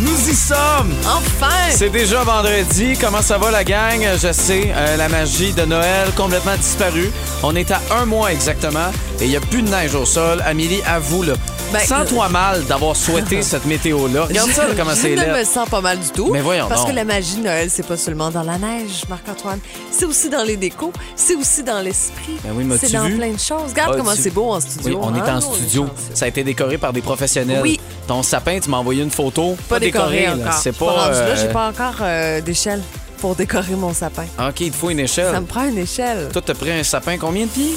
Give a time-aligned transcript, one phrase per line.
[0.00, 0.92] Nous y sommes!
[1.06, 1.70] Enfin!
[1.70, 2.94] C'est déjà vendredi.
[3.00, 4.00] Comment ça va, la gang?
[4.20, 7.10] Je sais, euh, la magie de Noël complètement disparue.
[7.44, 8.90] On est à un mois exactement
[9.20, 10.42] et il n'y a plus de neige au sol.
[10.44, 11.34] Amélie, avoue, là.
[11.72, 14.24] Ben, Sens-toi mal d'avoir souhaité cette météo-là.
[14.24, 15.38] Regarde ça, là, comment c'est Je ne là.
[15.38, 16.30] me sens pas mal du tout.
[16.32, 16.90] Mais voyons Parce donc.
[16.90, 19.60] que la magie de Noël, c'est pas seulement dans la neige, Marc-Antoine.
[19.90, 20.92] C'est aussi dans les décos.
[21.16, 22.34] C'est aussi dans l'esprit.
[22.44, 23.16] Ben oui, c'est dans vu?
[23.16, 23.70] plein de choses.
[23.70, 24.98] Regarde Ah, comment tu- c'est beau en studio.
[25.00, 25.36] Oui, on est hein?
[25.38, 25.86] en studio.
[25.86, 27.60] est Ça a été décoré par des professionnels.
[27.62, 27.80] Oui.
[28.06, 29.56] Ton sapin, tu m'as envoyé une photo.
[29.68, 30.52] Pas décoré encore.
[30.52, 30.92] C'est pas pas.
[30.92, 32.82] rendue là, euh, j'ai pas encore euh, d'échelle
[33.18, 34.26] pour décorer mon sapin.
[34.38, 35.32] OK, il te faut une échelle.
[35.32, 36.28] Ça me prend une échelle.
[36.32, 37.74] Toi, t'as pris un sapin combien de pieds?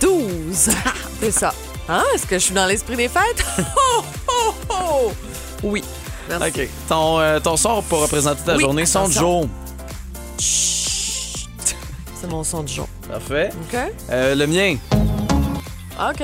[0.00, 0.70] 12.
[1.20, 1.54] c'est ça.
[1.88, 2.02] Hein?
[2.14, 3.44] Est-ce que je suis dans l'esprit des fêtes?
[3.76, 5.12] Oh, oh, oh!
[5.62, 5.82] Oui.
[6.28, 6.60] Merci.
[6.60, 6.68] OK.
[6.88, 9.48] Ton, euh, ton sort pour représenter ta Oui, journée, son de jour.
[10.38, 12.88] C'est mon son du jour.
[13.08, 13.50] Parfait.
[13.52, 13.78] OK?
[14.10, 14.76] Euh, le mien.
[16.00, 16.22] OK.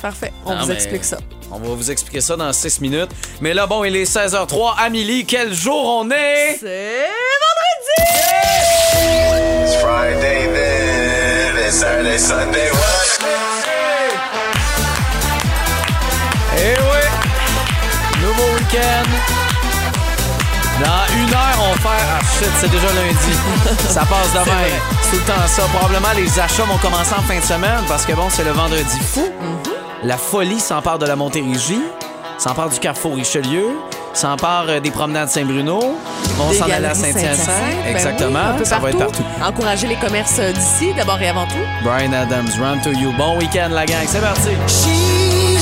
[0.00, 0.32] Parfait.
[0.44, 1.18] On Non, vous mais- explique ça.
[1.50, 3.10] On va vous expliquer ça dans 6 minutes.
[3.40, 4.74] Mais là, bon, il est 16h03.
[4.78, 6.56] Amélie, quel jour on est?
[6.60, 7.06] C'est
[7.44, 8.02] vendredi!
[9.64, 13.26] It's Friday then, it's Saturday, Sunday, what?
[16.58, 18.22] Eh oui!
[18.22, 19.08] Nouveau week-end.
[20.84, 21.88] Dans une heure, on fait.
[21.88, 23.78] Ah shit, c'est déjà lundi.
[23.88, 24.66] ça passe demain.
[25.02, 25.62] C'est tout le temps ça.
[25.72, 28.98] Probablement, les achats vont commencer en fin de semaine parce que bon, c'est le vendredi
[29.00, 29.20] fou.
[29.20, 29.75] Mm-hmm.
[30.06, 31.82] La folie s'empare de la Montérégie,
[32.38, 33.70] s'empare du Carrefour Richelieu,
[34.14, 35.80] s'empare euh, des promenades Saint-Bruno.
[36.40, 37.48] On s'en allait à Saint-Hyacinthe.
[37.84, 38.64] Ben Exactement.
[38.64, 39.24] ça va être partout.
[39.44, 41.66] Encourager les commerces euh, d'ici, d'abord et avant tout.
[41.82, 43.10] Brian Adams, run to you.
[43.18, 44.06] Bon week-end, la gang.
[44.06, 44.50] C'est parti.
[44.68, 45.56] She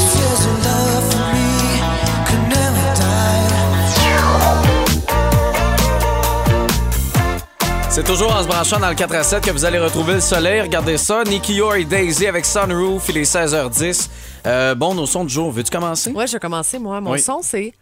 [7.95, 10.21] C'est toujours en se branchant dans le 4 à 7 que vous allez retrouver le
[10.21, 10.61] soleil.
[10.61, 11.23] Regardez ça.
[11.23, 13.09] Nicky Yor et Daisy avec Sunroof.
[13.09, 14.09] Il est 16h10.
[14.49, 15.53] Euh, bon, nos sons du jour.
[15.53, 16.11] Veux-tu commencer?
[16.11, 17.01] Ouais, je vais commencer, moi.
[17.01, 17.21] Mon Oui.
[17.21, 17.73] son, c'est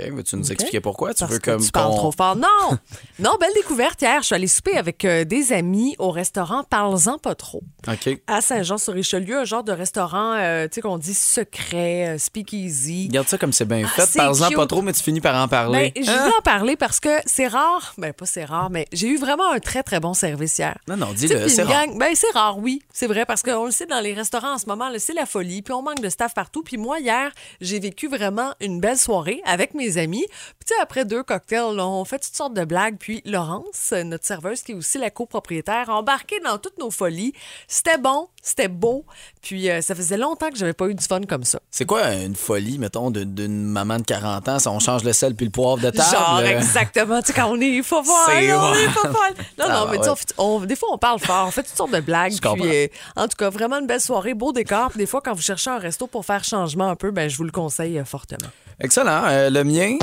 [0.00, 0.10] OK.
[0.12, 1.14] Veux-tu nous expliquer pourquoi?
[1.14, 2.36] Tu parce veux que comme tu parles trop fort.
[2.36, 2.78] Non!
[3.18, 4.20] non, belle découverte hier.
[4.20, 7.62] Je suis allée souper avec euh, des amis au restaurant Parle-en pas trop.
[7.86, 8.20] OK.
[8.26, 13.06] À Saint-Jean-sur-Richelieu, un genre de restaurant, euh, tu sais, qu'on dit secret, euh, speakeasy.
[13.08, 14.18] Regarde ça comme c'est bien Ah, fait.
[14.18, 14.56] cute.
[14.56, 15.92] pas trop, mais tu finis par en parler.
[15.94, 16.18] Ben, je Hein?
[16.22, 17.94] voulais en parler parce que c'est rare.
[17.98, 20.76] Ben, pas c'est rare, mais j'ai eu vraiment un très, très bon service hier.
[20.88, 21.84] Non, non, dis-le, c'est rare.
[21.96, 22.82] Ben, c'est rare, oui.
[22.92, 25.62] C'est vrai, parce qu'on le sait, dans les restaurants en ce moment, c'est la folie.
[25.62, 26.62] Puis on manque de staff partout.
[26.62, 30.26] Puis moi, hier, j'ai vécu vraiment une belle soirée avec mes amis.
[30.66, 32.96] Puis après deux cocktails, là, on fait toutes sortes de blagues.
[32.98, 37.32] Puis Laurence, notre serveuse, qui est aussi la copropriétaire, a embarqué dans toutes nos folies.
[37.68, 39.04] C'était bon, c'était beau.
[39.40, 41.60] Puis euh, ça faisait longtemps que j'avais pas eu du fun comme ça.
[41.70, 44.58] C'est quoi une folie, mettons, d'une maman de 40 ans?
[44.58, 46.10] Si on change le sel puis le poivre de table?
[46.10, 47.20] Genre, euh, exactement.
[47.22, 48.44] Tu sais, quand on est folle, on vrai.
[48.84, 49.12] est folle.
[49.58, 51.62] Non, Ah, non, mais tu sais, on on- des fois, on parle fort, on fait
[51.62, 52.34] toutes sortes de blagues.
[52.40, 54.88] Puis, euh, en tout cas, vraiment une belle soirée, beau décor.
[54.90, 57.36] Puis des fois, quand vous cherchez un resto pour faire changement un peu, ben, je
[57.36, 58.48] vous le conseille euh, fortement.
[58.80, 59.24] Excellent.
[59.26, 59.96] Euh, le mien,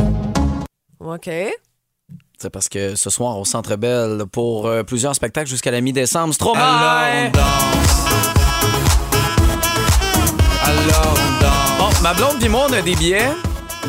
[0.99, 1.29] OK.
[2.37, 6.33] c'est parce que ce soir, au Centre Belle, pour euh, plusieurs spectacles jusqu'à la mi-décembre,
[6.33, 7.31] Stromae!
[10.63, 11.95] Alors on danse.
[11.95, 13.29] Bon, ma blonde et moi, on a des billets,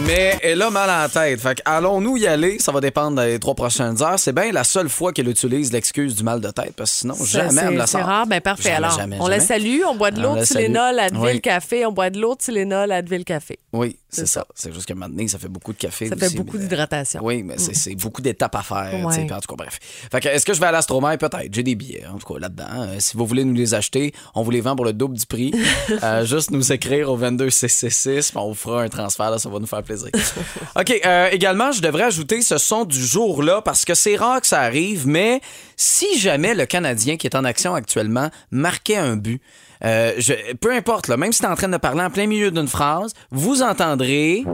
[0.04, 1.40] mais elle a mal à la tête.
[1.40, 2.58] Fait que allons-nous y aller?
[2.58, 4.18] Ça va dépendre des trois prochaines heures.
[4.18, 7.14] C'est bien la seule fois qu'elle utilise l'excuse du mal de tête, parce que sinon,
[7.24, 8.06] jamais elle me la C'est sort.
[8.06, 8.64] rare, ben parfait.
[8.70, 10.64] Jamais, Alors, jamais, on la salue, on boit de l'eau de la salue.
[10.66, 11.40] Tylenol, Advil Oui.
[11.40, 13.58] Café, on boit de l'eau de Tylenol, Advil Café.
[13.72, 14.40] Oui, c'est C'est ça.
[14.40, 14.46] ça.
[14.54, 16.08] C'est juste que maintenant, ça fait beaucoup de café.
[16.08, 17.20] Ça fait beaucoup d'hydratation.
[17.22, 19.04] Oui, mais c'est- c'est beaucoup d'étapes à faire.
[19.04, 19.32] Ouais.
[19.32, 19.78] En tout cas, bref.
[20.10, 21.16] Fait que, est-ce que je vais à l'Astromaire?
[21.18, 21.48] Peut-être.
[21.52, 22.64] J'ai des billets, en tout cas, là-dedans.
[22.76, 25.26] Euh, si vous voulez nous les acheter, on vous les vend pour le double du
[25.26, 25.52] prix.
[26.02, 29.58] Euh, juste nous écrire au 22666, puis on vous fera un transfert, là, ça va
[29.58, 30.10] nous faire plaisir.
[30.78, 34.46] OK, euh, également, je devrais ajouter ce son du jour-là, parce que c'est rare que
[34.46, 35.40] ça arrive, mais
[35.76, 39.40] si jamais le Canadien qui est en action actuellement marquait un but,
[39.84, 42.26] euh, je- peu importe, là, même si tu es en train de parler en plein
[42.26, 44.42] milieu d'une phrase, vous entendrez...
[44.46, 44.52] Bon,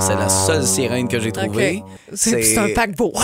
[0.00, 1.82] c'est la seule sirène que j'ai trouvée.
[2.14, 3.12] C'est un paquebot.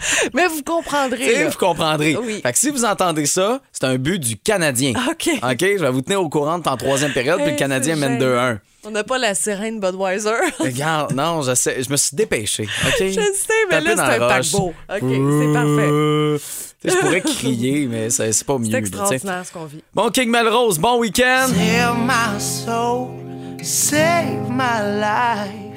[0.34, 1.44] Mais vous comprendrez.
[1.44, 1.48] là.
[1.48, 2.16] vous comprendrez.
[2.16, 2.40] Oui.
[2.42, 4.92] Fait que si vous entendez ça, c'est un but du Canadien.
[5.10, 5.28] OK.
[5.42, 8.20] OK, je vais vous tenir au courant en troisième période, puis le Hey, Canadien mène
[8.20, 8.52] gênant.
[8.52, 8.58] 2-1.
[8.84, 10.30] On n'a pas la sirène Budweiser.
[10.60, 12.62] Regarde, non, je sais, je me suis dépêché.
[12.86, 12.94] OK?
[13.00, 14.68] Je sais, mais là, c'est un paquebot.
[14.68, 16.38] OK, c'est parfait.
[16.84, 19.82] Je pourrais crier, mais c'est pas au C'est là, extraordinaire ce qu'on vit.
[19.94, 21.48] Bon, King Melrose, bon week-end.
[21.48, 23.08] Save my soul,
[23.62, 25.67] save my life.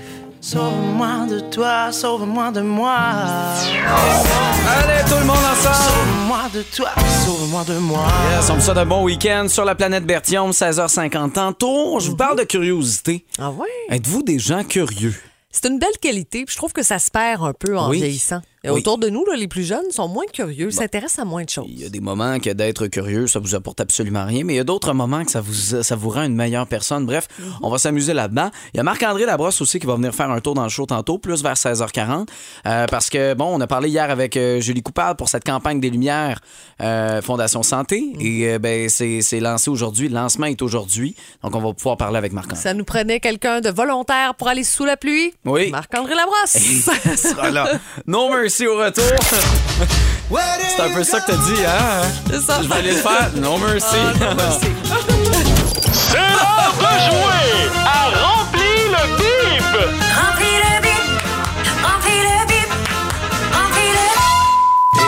[0.42, 2.96] Sauve-moi de toi, sauve-moi de moi.
[2.98, 5.76] Allez, tout le monde ensemble.
[5.76, 6.90] Sauve-moi de toi,
[7.26, 8.08] sauve-moi de moi.
[8.36, 12.00] Yes, on me souhaite un bon week-end sur la planète Bertium, 16h50 tantôt.
[12.00, 13.24] Je vous parle de curiosité.
[13.38, 13.68] Ah ouais?
[13.90, 15.14] Êtes-vous des gens curieux?
[15.52, 16.46] c'est une belle qualité.
[16.46, 17.98] Puis je trouve que ça se perd un peu en Oui.
[17.98, 18.42] vieillissant.
[18.64, 18.80] Et Oui.
[18.82, 21.66] autour de nous, là, les plus jeunes sont moins curieux, s'intéressent à moins de choses.
[21.68, 24.58] Il y a des moments que d'être curieux, ça vous apporte absolument rien, mais il
[24.58, 27.08] y a d'autres moments que ça vous, ça vous rend une meilleure personne.
[27.08, 27.28] Bref,
[27.64, 28.52] on va s'amuser là-dedans.
[28.76, 30.86] Il y a Marc-André Labrosse aussi qui va venir faire un tour dans le show
[30.86, 32.28] tantôt, plus vers 16h40.
[32.68, 35.80] euh, parce que, bon, on a parlé hier avec euh, Julie Coupard pour cette campagne
[35.80, 36.40] des Lumières
[36.82, 38.14] euh, Fondation Santé.
[38.20, 40.08] Et euh, ben, c'est c'est lancé aujourd'hui.
[40.08, 41.16] Le lancement est aujourd'hui.
[41.42, 42.62] Donc, on va pouvoir parler avec Marc-André.
[42.62, 45.34] Ça nous prenait quelqu'un de volontaire pour aller sous la pluie?
[45.46, 45.72] Oui.
[45.72, 46.58] Marc-André Labrosse.
[46.84, 47.68] Ça sera là.
[48.06, 49.04] No mercy au retour.
[50.76, 52.08] C'est un peu ça que t'as dit, hein?
[52.30, 52.60] C'est ça.
[52.62, 53.30] Je vais aller le faire.
[53.36, 53.86] No mercy.
[55.92, 59.74] C'est l'heure de jouer à Remplis le bip!
[60.16, 61.06] Remplis le bip,
[61.84, 62.72] remplis le bip,
[63.54, 63.92] remplis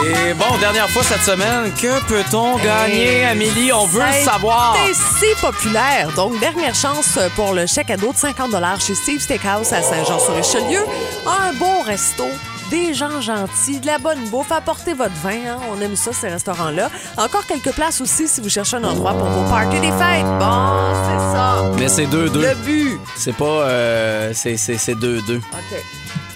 [0.06, 3.72] le Et bon, dernière fois cette semaine, que peut-on gagner, Amélie?
[3.72, 4.76] On veut le savoir.
[4.84, 6.10] été si populaire.
[6.16, 8.52] Donc, dernière chance pour le chèque à dos de 50
[8.86, 10.86] chez Steve Steakhouse à Saint-Jean-sur-Richelieu.
[11.26, 12.26] Un bon resto.
[12.74, 15.60] Des gens gentils, de la bonne bouffe, apportez votre vin, hein.
[15.72, 16.90] on aime ça ces restaurants-là.
[17.18, 20.26] Encore quelques places aussi si vous cherchez un endroit pour vos parties des fêtes.
[20.40, 21.72] Bon, c'est ça.
[21.78, 22.42] Mais c'est 2-2.
[22.42, 22.98] Le but.
[23.16, 23.46] C'est pas.
[23.46, 25.38] euh, c'est c'est- c'est 2-2.
[25.38, 25.84] OK.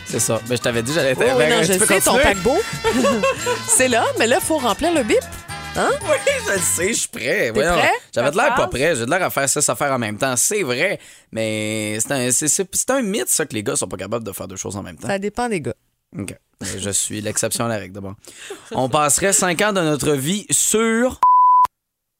[0.05, 0.39] C'est ça.
[0.47, 2.57] Ben, je t'avais dit, j'allais Oui, oui, ben, non, tu je sais, ton paquebot.
[3.67, 5.17] c'est là, mais là, il faut remplir le bip.
[5.75, 5.89] Hein?
[6.03, 6.15] Oui,
[6.47, 7.49] je le sais, je suis prêt.
[7.51, 7.73] Voyons.
[7.73, 7.91] prêt?
[8.13, 8.95] J'avais de l'air pas prêt.
[8.95, 10.35] J'ai de l'air à faire six affaires en même temps.
[10.37, 10.99] C'est vrai.
[11.31, 14.23] Mais c'est un, c'est- c'est- c'est un mythe, ça, que les gars sont pas capables
[14.25, 15.07] de faire deux choses en même temps.
[15.07, 15.73] Ça dépend des gars.
[16.17, 16.33] OK.
[16.61, 18.15] Je suis l'exception à la règle, d'abord.
[18.71, 21.19] On passerait cinq ans de notre vie sur.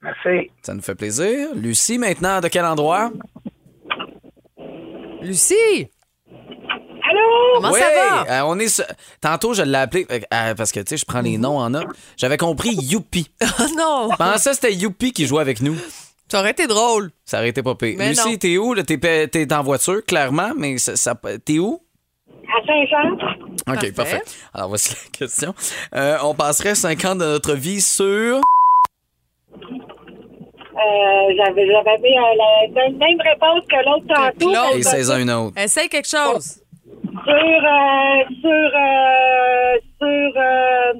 [0.05, 0.51] Merci.
[0.61, 1.49] Ça nous fait plaisir.
[1.55, 3.11] Lucie, maintenant, de quel endroit?
[5.21, 5.89] Lucie,
[6.29, 7.55] Allô?
[7.55, 7.87] comment Oui, ça
[8.25, 8.31] va?
[8.41, 8.85] euh, on est sur-
[9.21, 11.69] Tantôt, je l'ai appelé euh, euh, parce que, tu sais, je prends les noms en
[11.71, 11.87] note.
[12.17, 13.31] J'avais compris Youpi.
[13.41, 13.45] Oh
[13.77, 15.75] non, Je pensais que c'était Youpi qui jouait avec nous.
[16.29, 17.11] ça aurait été drôle.
[17.25, 17.95] Ça aurait été pas pire.
[17.97, 18.37] Mais Lucie, non.
[18.37, 18.73] t'es où?
[18.75, 18.83] là?
[18.83, 21.81] T'es, pe- t'es en voiture, clairement, mais ça, ça- t'es où?
[22.47, 23.13] À Saint-Jean?
[23.15, 23.91] OK, Parfait.
[23.93, 24.21] parfait.
[24.53, 25.55] Alors, voici la question.
[25.95, 28.41] Euh, on passerait cinq ans de notre vie sur...
[30.75, 34.77] Euh, j'avais, j'avais mis euh, la même- même réponse que l'autre tantôt.
[34.77, 35.57] Et c'est un autre.
[35.57, 36.59] Essaye quelque chose.
[37.23, 40.93] Sur, euh, sur, euh, sur, euh,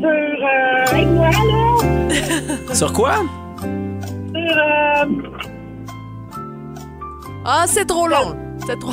[0.00, 2.74] sur, euh, aide-moi, là.
[2.74, 3.14] Sur quoi?
[4.34, 5.04] Sur, euh,
[7.44, 8.34] Ah, c'est trop long.
[8.66, 8.92] C'est trop.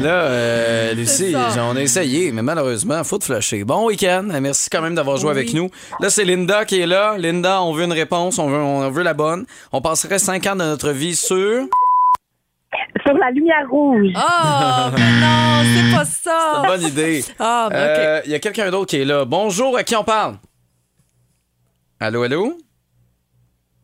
[0.00, 3.64] Là, euh, Lucie, C'est on a essayé, mais malheureusement, faut te flusher.
[3.64, 4.28] Bon week-end.
[4.40, 5.68] Merci quand même d'avoir joué avec nous.
[6.00, 7.16] Là, c'est Linda qui est là.
[7.18, 9.44] Linda, on veut une réponse, on veut, on veut la bonne.
[9.72, 11.66] On passerait cinq ans de notre vie sur...
[13.04, 14.12] sur la lumière rouge.
[14.14, 16.62] Ah, mais non, c'est pas ça.
[16.64, 17.24] Bonne idée.
[17.40, 17.98] Ah, ben, OK.
[17.98, 19.24] Euh, Il y a quelqu'un d'autre qui est là.
[19.24, 20.36] Bonjour, à qui on parle?
[21.98, 22.56] Allô, allô?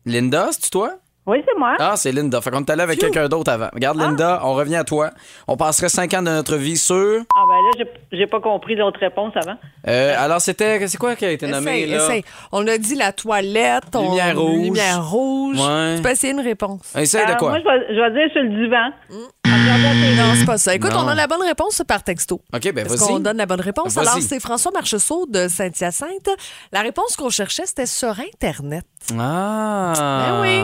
[0.05, 0.93] Linda, c'est toi?
[1.27, 1.75] Oui, c'est moi.
[1.79, 2.39] Ah, c'est Linda.
[2.39, 3.69] Fait qu'on est allé avec quelqu'un d'autre avant.
[3.73, 5.09] Regarde, Linda, on revient à toi.
[5.47, 6.95] On passerait cinq ans de notre vie sur...
[7.35, 9.57] Ah ben là, j'ai- pas compris l'autre réponse avant.
[9.87, 10.87] Euh, alors, c'était...
[10.87, 11.97] C'est quoi qui a été nommé, là?
[11.97, 12.23] essaye.
[12.51, 13.85] On a dit la toilette.
[13.95, 14.65] on- Lumière rouge.
[14.65, 15.59] Lumière rouge.
[15.59, 15.95] Ouais.
[15.97, 16.95] Tu peux essayer une réponse.
[16.95, 17.49] Essaye de Alors, quoi?
[17.49, 18.91] Moi, je vais, dire sur le divan.
[19.09, 20.75] Non, c'est pas ça.
[20.75, 21.05] Écoute, Non.
[21.05, 22.39] on a la bonne réponse par texto.
[22.53, 23.07] OK, ben Est-ce vas-y.
[23.07, 23.95] qu'on donne la bonne réponse?
[23.95, 24.07] Vas-y.
[24.07, 26.29] Alors, c'est François Marcheseau de Saint-Hyacinthe.
[26.71, 28.85] La réponse qu'on cherchait, c'était sur Internet.
[29.17, 29.93] Ah!
[29.97, 30.63] Ben oui.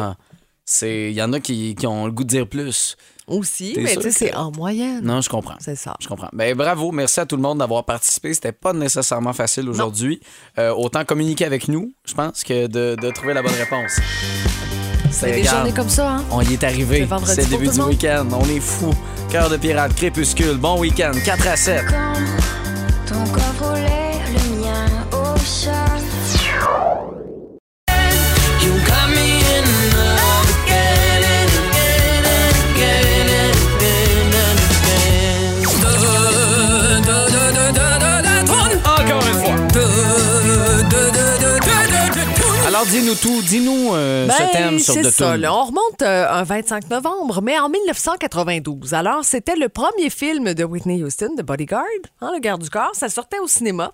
[0.66, 1.10] C'est...
[1.12, 2.96] Il y en a qui, qui ont le goût de dire plus.
[3.28, 5.02] Aussi, mais tu sais, que- c'est en moyenne.
[5.04, 5.56] Non, je comprends.
[5.60, 5.96] C'est ça.
[6.02, 6.30] Je comprends.
[6.34, 6.92] Ben, bravo.
[6.92, 8.34] Merci à tout le monde d'avoir participé.
[8.34, 10.20] C'était pas nécessairement facile aujourd'hui.
[10.58, 14.00] Euh, autant communiquer avec nous, je pense, que de, de trouver la bonne réponse.
[15.12, 16.26] C'est des journées comme ça, hein?
[16.32, 17.08] On y est arrivé.
[17.26, 18.28] C'est le début du week-end.
[18.34, 18.94] On est fou.
[19.30, 20.58] Cœur de pirate, crépuscule.
[20.58, 21.12] Bon week-end.
[21.24, 21.86] 4 à 7.
[23.08, 23.71] Ton corps volait, le
[42.82, 43.44] Alors, dis-nous tout.
[43.44, 45.54] Dis-nous euh, Ben, ce thème sur c'est ça, là.
[45.54, 48.96] On remonte euh, un 25 novembre, mais en 1992.
[48.96, 51.84] Alors, c'était le premier film de Whitney Houston, The Bodyguard,
[52.22, 52.90] hein, le garde du corps.
[52.94, 53.92] Ça sortait au cinéma.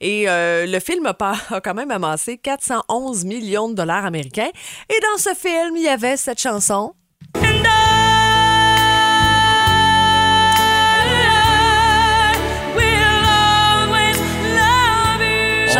[0.00, 4.48] Et euh, le film a, pas- a quand même amassé 411 millions de dollars américains.
[4.88, 6.94] Et dans ce film, il y avait cette chanson.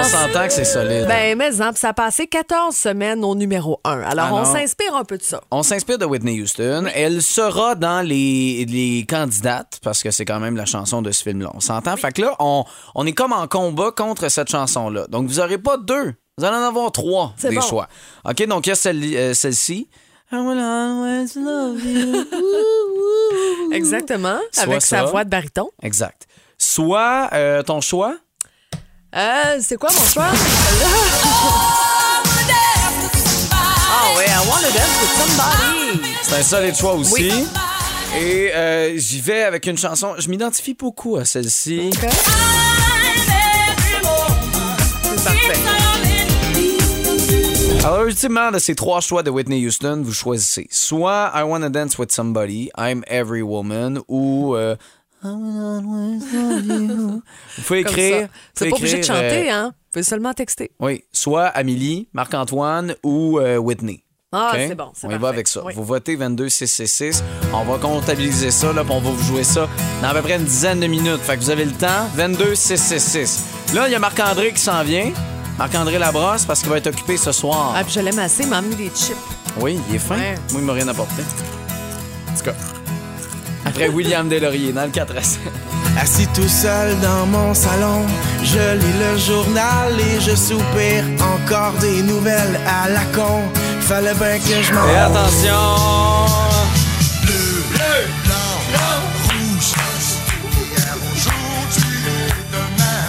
[0.00, 1.04] On s'entend que c'est solide.
[1.07, 4.00] Ben, mais hein, ça a passé 14 semaines au numéro 1.
[4.00, 5.42] Alors, Ah on s'inspire un peu de ça.
[5.50, 6.87] On s'inspire de Whitney Houston.
[6.95, 11.23] Elle sera dans les, les candidates parce que c'est quand même la chanson de ce
[11.23, 11.50] film-là.
[11.52, 11.99] On s'entend?
[11.99, 12.64] Fait que là, on,
[12.95, 15.07] on est comme en combat contre cette chanson-là.
[15.09, 16.14] Donc, vous n'aurez pas deux.
[16.38, 17.61] Vous allez en avoir trois des bon.
[17.61, 17.87] choix.
[18.25, 18.47] OK?
[18.47, 19.90] Donc, il y a celle- euh, celle-ci.
[20.33, 22.25] I will always love you.
[23.73, 24.38] Exactement.
[24.52, 25.69] Soit avec sa voix de baryton.
[25.83, 26.26] Exact.
[26.57, 28.16] Soit euh, ton choix?
[29.14, 30.26] Euh, c'est quoi mon choix?
[33.93, 36.00] Ah ouais, I wanna dance with somebody.
[36.23, 37.12] C'est un solide choix aussi.
[37.12, 37.47] Oui.
[38.19, 40.14] Et euh, j'y vais avec une chanson.
[40.19, 41.90] Je m'identifie beaucoup à celle-ci.
[41.93, 42.09] C'est
[45.25, 45.59] parfait.
[47.85, 51.99] Alors, ultimement, de ces trois choix de Whitney Houston, vous choisissez soit I Wanna Dance
[51.99, 54.76] with Somebody, I'm Every Woman ou euh,
[55.23, 57.23] Vous
[57.67, 58.29] pouvez écrire.
[58.55, 59.73] C'est pas obligé de chanter, euh, hein?
[59.75, 60.71] Vous pouvez seulement texter.
[60.79, 64.05] Oui, soit Amélie, Marc-Antoine ou euh, Whitney.
[64.33, 64.61] Ah, OK?
[64.69, 65.62] c'est bon, c'est On y va avec ça.
[65.65, 65.73] Oui.
[65.75, 67.23] Vous votez 22-666.
[67.53, 69.69] On va comptabiliser ça, là, puis on va vous jouer ça
[70.00, 71.21] dans à peu près une dizaine de minutes.
[71.21, 72.07] Fait que vous avez le temps.
[72.17, 73.41] 22-666.
[73.75, 75.11] Là, il y a Marc-André qui s'en vient.
[75.59, 77.75] Marc-André Labrosse, parce qu'il va être occupé ce soir.
[77.77, 79.17] Ah, puis je l'aime assez, il m'a mis des chips.
[79.59, 80.17] Oui, il est fin.
[80.17, 80.37] Ouais.
[80.53, 81.23] Moi, il m'a rien apporté.
[82.33, 82.55] En tout cas.
[83.64, 85.40] Après William Delaurier, dans le 4 à 7.
[86.00, 88.02] Assis tout seul dans mon salon,
[88.43, 93.43] je lis le journal et je soupire encore des nouvelles à la con.
[93.81, 96.31] Fallait bien que je m'en Et attention!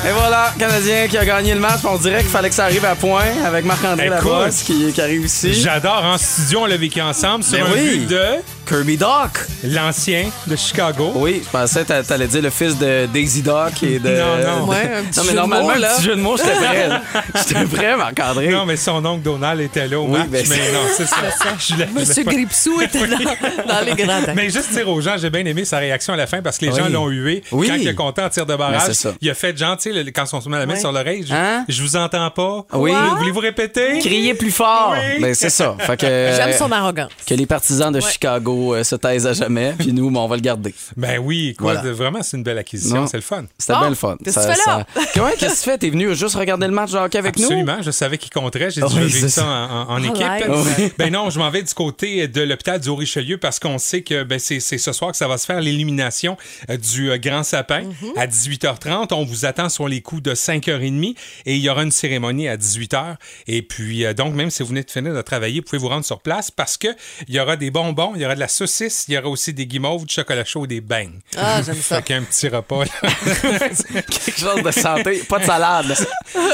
[0.07, 1.81] Et voilà, Canadien qui a gagné le match.
[1.83, 4.99] On dirait qu'il fallait que ça arrive à point avec Marc-André Écoute, Labrosse qui, qui
[5.01, 5.53] arrive ici.
[5.53, 6.03] J'adore.
[6.03, 7.99] En studio, on l'a vécu ensemble sur Ben un oui.
[7.99, 8.23] but de
[8.71, 9.31] Kirby Doc.
[9.65, 11.11] l'ancien de Chicago.
[11.15, 14.09] Oui, je pensais que t'a- t'allais dire le fils de Daisy Doc et de.
[14.09, 14.65] Non, non.
[14.67, 15.93] Ouais, un petit Non, mais jeu de normalement, mots, là.
[15.95, 16.89] petit jeu de mots, j'étais prêt.
[17.35, 18.47] J'étais prêt, Marc-André.
[18.49, 21.15] Non, mais son oncle Donald était là au Oui, match, ben, mais non, c'est ça.
[21.59, 23.17] Je l'ai- Monsieur Gripsou était dans,
[23.67, 24.33] dans les gradins.
[24.35, 26.65] Mais juste dire aux gens, j'ai bien aimé sa réaction à la fin parce que
[26.65, 26.77] les Oui.
[26.79, 27.43] gens l'ont hué.
[27.51, 27.67] Oui.
[27.67, 29.13] Quand il a compté en tir de barrage, c'est ça.
[29.19, 30.79] il a fait genre, tu sais, le- quand on se met la main Ouais.
[30.79, 31.65] sur l'oreille, je, Hein?
[31.67, 32.65] je vous entends pas.
[32.73, 32.91] Oui.
[33.17, 33.99] Voulez-vous répéter?
[33.99, 34.93] Crier plus fort.
[34.95, 35.21] Oui.
[35.21, 35.75] Ben, c'est ça.
[35.77, 37.09] Fait que, J'aime son arrogance.
[37.27, 40.35] que les partisans de Chicago euh, se taisent à jamais, puis nous, ben, on va
[40.35, 40.73] le garder.
[40.97, 41.81] Ben oui, écoute, Voilà.
[41.91, 43.45] vraiment, c'est une belle acquisition, c'est le fun.
[43.57, 44.17] C'était Bon, bien le fun.
[44.23, 44.85] qu'est-ce que tu fais là?
[45.39, 45.77] qu'est-ce que tu fais?
[45.77, 47.45] T'es venu juste regarder le match de hockey avec nous?
[47.45, 48.69] Absolument, je savais qu'il compterait.
[48.71, 50.17] J'ai dit, Oui, je vais ça en, en- en All équipe.
[50.23, 50.45] right.
[50.77, 50.91] Oui.
[50.97, 54.23] Ben non, je m'en vais du côté de l'hôpital du Haut-Richelieu parce qu'on sait que
[54.23, 56.37] ben, c'est c'est ce soir que ça va se faire l'élimination
[56.69, 58.11] euh, du euh, Grand Sapin Mhm.
[58.17, 59.13] à 18h30.
[59.13, 61.15] On vous attend sur les coups de 5h30
[61.45, 63.15] et il y aura une cérémonie à 18h.
[63.47, 65.87] Et puis, euh, donc, même si vous venez de finir de travailler, vous pouvez vous
[65.89, 66.87] rendre sur place parce que
[67.27, 69.53] il y aura des bonbons, il y aura de la saucisse, il y aura aussi
[69.53, 71.19] des guimauves, du chocolat chaud et des beignes.
[71.37, 71.97] Ah, j'aime ça.
[71.97, 72.83] Fait qu'un petit repas.
[72.85, 73.09] là.
[73.69, 75.95] Quelque chose de santé, pas de salade.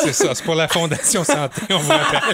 [0.03, 2.33] C'est ça, c'est pour la Fondation Santé, on vous rappelle.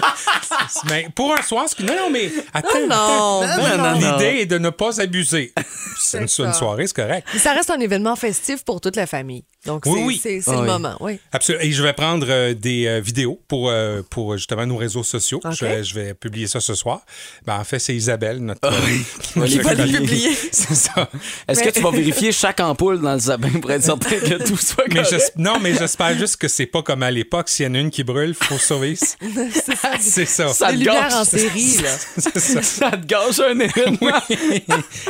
[0.88, 3.62] Mais pour un soir, non, non, mais attends, non, attends.
[3.62, 4.12] ben non.
[4.18, 5.52] L'idée est de ne pas abuser.
[5.98, 7.26] C'est une, une soirée, c'est correct.
[7.32, 9.44] Mais ça reste un événement festif pour toute la famille.
[9.66, 10.20] Donc, Oui, c'est oui.
[10.22, 10.66] c'est- c'est Ah le oui.
[10.66, 10.96] moment.
[11.00, 11.18] Oui.
[11.32, 11.64] Absolument.
[11.64, 15.40] Et je vais prendre euh, des euh, vidéos pour, euh, pour justement nos réseaux sociaux.
[15.50, 17.00] Je, vais, je vais publier ça ce soir.
[17.46, 18.60] Ben, en fait, c'est Isabelle, notre.
[18.68, 18.70] euh,
[19.36, 20.30] va notre les publier.
[20.52, 21.08] C'est ça.
[21.48, 24.42] Est-ce Mais- que tu vas vérifier chaque ampoule dans le sapin pour être certain que
[24.46, 25.32] tout soit Mais correct?
[25.36, 27.48] non, mais j'espère juste que c'est pas comme à l'époque.
[27.48, 28.96] S'il y en a une qui brûle, faut sauver.
[28.96, 29.92] C'est ça.
[30.00, 30.48] C'est ça.
[30.48, 31.12] Ça te gâche.
[31.14, 31.90] en série, là.
[32.18, 32.62] C'est ça.
[32.62, 34.20] Ça te gâche un événement.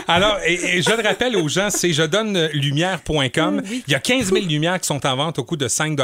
[0.08, 3.62] Alors, et, et je le rappelle aux gens, c'est je donne lumière.com.
[3.86, 5.98] Il y a 15 000 lumières qui sont en vente au coût de 5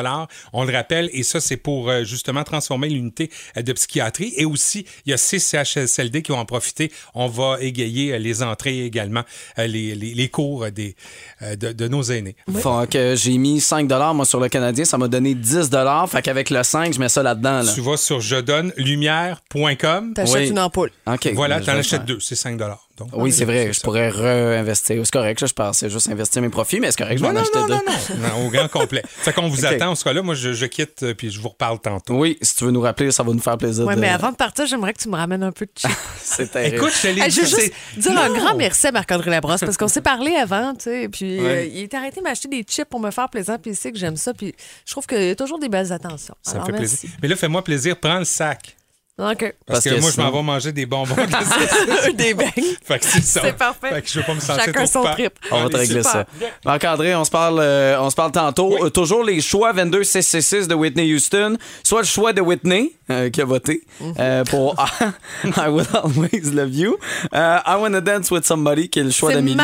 [0.53, 4.33] On le rappelle, et ça, c'est pour euh, justement transformer l'unité euh, de psychiatrie.
[4.37, 6.93] Et aussi, il y a 6 CHSLD qui vont en profiter.
[7.15, 9.23] On va égayer euh, les entrées également,
[9.59, 10.97] euh, les, les, les cours des,
[11.43, 12.37] euh, de, de nos aînés.
[12.53, 15.71] Fait que j'ai mis 5 moi sur le Canadien, ça m'a donné 10
[16.09, 17.63] Fait qu'avec le 5, je mets ça là-dedans.
[17.63, 17.73] Là.
[17.73, 20.15] Tu vas sur je donne lumière.com.
[20.15, 20.49] T'achètes Oui.
[20.49, 20.91] une ampoule.
[21.07, 21.29] OK.
[21.35, 22.57] Voilà, je t'en achètes deux, c'est 5
[23.13, 23.73] Oui, c'est vrai.
[23.73, 25.01] Je pourrais réinvestir.
[25.05, 25.41] C'est correct.
[25.41, 27.19] là, je pensais juste investir mes profits, mais c'est correct.
[27.19, 27.75] Je vais en non, acheter non, deux.
[27.75, 27.81] non,
[28.19, 29.03] non, non, au grand complet.
[29.07, 30.23] Fait qu'on vous attend, on sera là.
[30.23, 32.15] Moi, je, je quitte, euh, puis je vous reparle tantôt.
[32.19, 33.85] Oui, si tu veux nous rappeler, ça va nous faire plaisir.
[33.87, 35.91] Oui, de- mais avant de partir, j'aimerais que tu me ramènes un peu de chips.
[36.23, 36.77] C'est terrible.
[36.77, 39.61] Écoute, je te l'ai je veux c'est- juste dire un grand merci à Marc-André Labrosse
[39.61, 42.63] parce qu'on s'est parlé avant, tu sais, puis euh, il est arrêté de m'acheter des
[42.63, 44.55] chips pour me faire plaisir, puis il sait que j'aime ça, puis
[44.87, 46.35] je trouve qu'il y a toujours des belles attentions.
[46.43, 46.97] Ça Alors, me fait merci.
[46.99, 47.19] plaisir.
[47.23, 48.77] Mais là, fais-moi plaisir, prends le sac.
[49.21, 49.39] OK.
[49.39, 51.15] Parce, Parce que, que moi, je m'en vais manger des bonbons.
[51.15, 52.13] de.
[52.21, 52.75] Des beignes.
[52.83, 53.41] fait que c'est ça.
[53.45, 53.91] C'est parfait.
[53.91, 55.33] Fait que je veux pas me sentir Chacun trop son trip.
[55.51, 56.13] On va te régler super.
[56.13, 56.27] ça.
[56.65, 58.85] Marc-André, on se parle, euh, on se parle tantôt.
[58.85, 61.57] Euh, toujours les choix 22-666 de Whitney Houston.
[61.83, 63.83] Soit le choix de Whitney, euh, qui a voté
[64.19, 64.75] euh, pour
[65.45, 66.97] I Will Always Love You.
[67.35, 69.57] Euh, I Wanna Dance With Somebody, qui est le choix d'Amélie.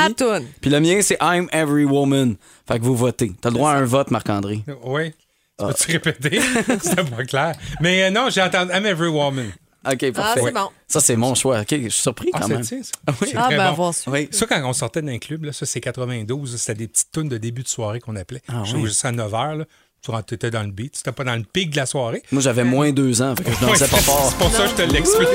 [0.61, 2.37] Puis le mien, c'est I'm Every Woman.
[2.69, 3.33] Fait que vous votez.
[3.41, 4.63] T'as le droit à un vote, Marc-André.
[4.85, 5.13] Oui.
[5.59, 5.69] Ah.
[5.69, 6.41] Peux-tu répéter?
[6.83, 7.55] C'était pas clair.
[7.81, 9.53] Mais euh, non, j'ai entendu I'm Every Woman.
[9.91, 10.41] OK, Ah, parfait.
[10.45, 10.69] c'est bon.
[10.89, 11.61] Ça, c'est mon choix.
[11.61, 12.63] OK, je suis surpris Ah, quand même.
[12.65, 12.77] ça?
[13.23, 13.33] oui.
[13.37, 13.63] Ah, ben, bon.
[13.63, 14.11] avoir su.
[14.11, 14.29] Oui.
[14.33, 17.39] Ça, quand on sortait d'un club, là, ça, c'est 92, c'était des petites tunes de
[17.39, 18.43] début de soirée qu'on appelait.
[18.49, 18.93] Ah, je oui.
[18.93, 19.65] ça à 9 h.
[20.03, 20.93] Tu rentres- t'étais dans le beat.
[20.93, 22.23] Tu n'étais pas dans le pic de la soirée.
[22.31, 24.27] Moi, j'avais moins deux ans, fait que je dansais pas fort.
[24.31, 25.29] C'est pour ça que je te l'explique.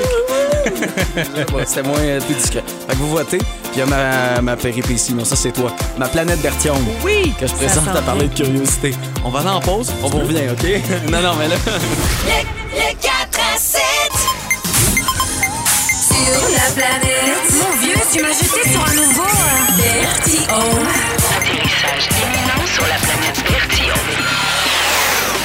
[1.54, 2.62] Ouais, C'était moins euh, plus discret.
[2.86, 3.38] Fait que vous votez.
[3.38, 5.12] Puis il y a ma, ma péripétie.
[5.12, 5.74] Non, ça, c'est toi.
[5.98, 6.76] Ma planète Bertillon.
[7.04, 7.34] Oui.
[7.38, 8.94] Que je présente s'en à parler de curiosité.
[9.24, 9.92] On va aller en pause.
[10.02, 10.64] On vous revient, OK?
[11.10, 11.56] non, non, mais là.
[11.66, 13.82] Le 4 à 7
[16.06, 19.28] Sur la planète Mon vieux, tu m'as jeté sur un nouveau
[19.76, 20.86] Bertillon
[21.36, 24.31] Atterrissage imminent sur la planète Bertillon.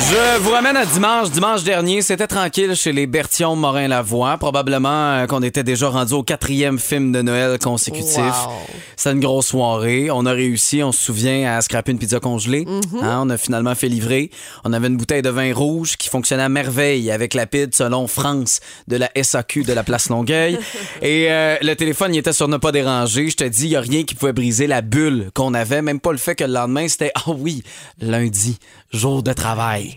[0.10, 1.32] Je vous ramène à dimanche.
[1.32, 4.38] Dimanche dernier, c'était tranquille chez les Bertillon Morin-Lavoie.
[4.38, 8.18] Probablement euh, qu'on était déjà rendu au quatrième film de Noël consécutif.
[8.18, 8.54] Wow.
[8.96, 10.10] C'était une grosse soirée.
[10.10, 12.66] On a réussi, on se souvient, à scraper une pizza congelée.
[13.02, 14.32] Hein, on a finalement fait livrer.
[14.64, 18.08] On avait une bouteille de vin rouge qui fonctionnait à merveille avec la PID selon
[18.08, 20.58] France de la SAQ de la place Longueuil.
[21.02, 23.30] Et euh, le téléphone, il était sur ne pas déranger.
[23.30, 25.82] Je te dis, il n'y a rien qui pouvait briser la bulle qu'on avait.
[25.82, 27.62] Même pas le fait que le lendemain, c'était, ah oui,
[28.00, 28.58] lundi,
[28.94, 29.97] jour de travail.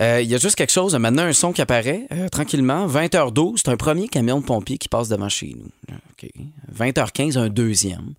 [0.00, 2.86] Il y a juste quelque chose, maintenant un son qui apparaît euh, tranquillement.
[2.86, 5.70] 20h12, c'est un premier camion de pompiers qui passe devant chez nous.
[6.12, 6.30] OK.
[6.78, 8.14] 20h15, un deuxième.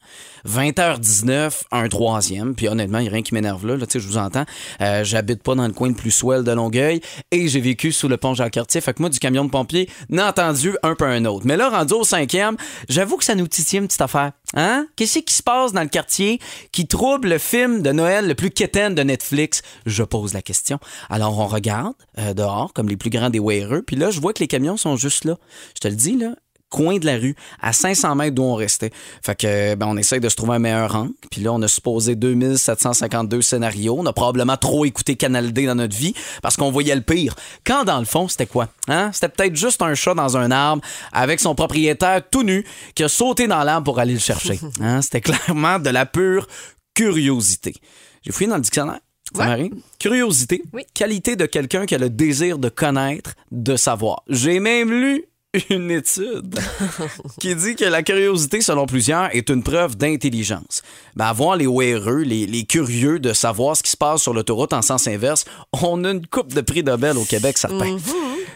[0.48, 2.56] 20h19, un troisième.
[2.56, 3.78] Puis honnêtement, il n'y a rien qui m'énerve là.
[3.78, 4.46] là je vous entends.
[4.82, 8.08] Euh, J'habite pas dans le coin le plus swell de Longueuil et j'ai vécu sous
[8.08, 8.82] le pont Jacques-Cartier.
[8.82, 11.46] Fait que moi, du camion de pompiers, n'a entendu un peu un autre.
[11.46, 12.58] Mais là, rendu au cinquième,
[12.90, 14.32] j'avoue que ça nous titille une petite affaire.
[14.56, 14.88] Hein?
[14.96, 16.40] Qu'est-ce qui se passe dans le quartier
[16.72, 19.62] qui trouble le film de Noël le plus quétaine de Netflix?
[19.86, 20.80] Je pose la question.
[21.10, 21.71] Alors, on regarde
[22.18, 24.78] euh, dehors, comme les plus grands des wearers, puis là, je vois que les camions
[24.78, 25.38] sont juste là.
[25.76, 26.36] Je te le dis, là,
[26.72, 28.92] coin de la rue, à 500 mètres d'où on restait.
[29.24, 31.10] Fait que, ben, on essaye de se trouver un meilleur rang.
[31.30, 33.96] Puis là, on a supposé 2752 scénarios.
[34.00, 37.36] On a probablement trop écouté Canal D dans notre vie parce qu'on voyait le pire.
[37.66, 38.70] Quand, dans le fond, c'était quoi?
[38.88, 39.12] Hein?
[39.14, 40.82] C'était peut-être juste un chat dans un arbre
[41.12, 44.60] avec son propriétaire tout nu qui a sauté dans l'arbre pour aller le chercher.
[44.80, 45.02] Hein?
[45.02, 46.48] C'était clairement de la pure
[46.96, 47.76] curiosité.
[48.24, 49.00] J'ai fouillé dans le dictionnaire.
[49.34, 49.48] Ça Ouais.
[49.48, 49.74] m'arrive.
[50.00, 50.84] Curiosité, Oui.
[50.94, 54.24] qualité de quelqu'un qui a le désir de connaître, de savoir.
[54.28, 55.26] J'ai même lu
[55.70, 56.58] une étude
[57.40, 60.82] qui dit que la curiosité, selon plusieurs, est une preuve d'intelligence.
[61.16, 64.72] Ben, avoir les weareux, les, les curieux de savoir ce qui se passe sur l'autoroute
[64.74, 67.98] en sens inverse, on a une coupe de prix Nobel au Québec, certain.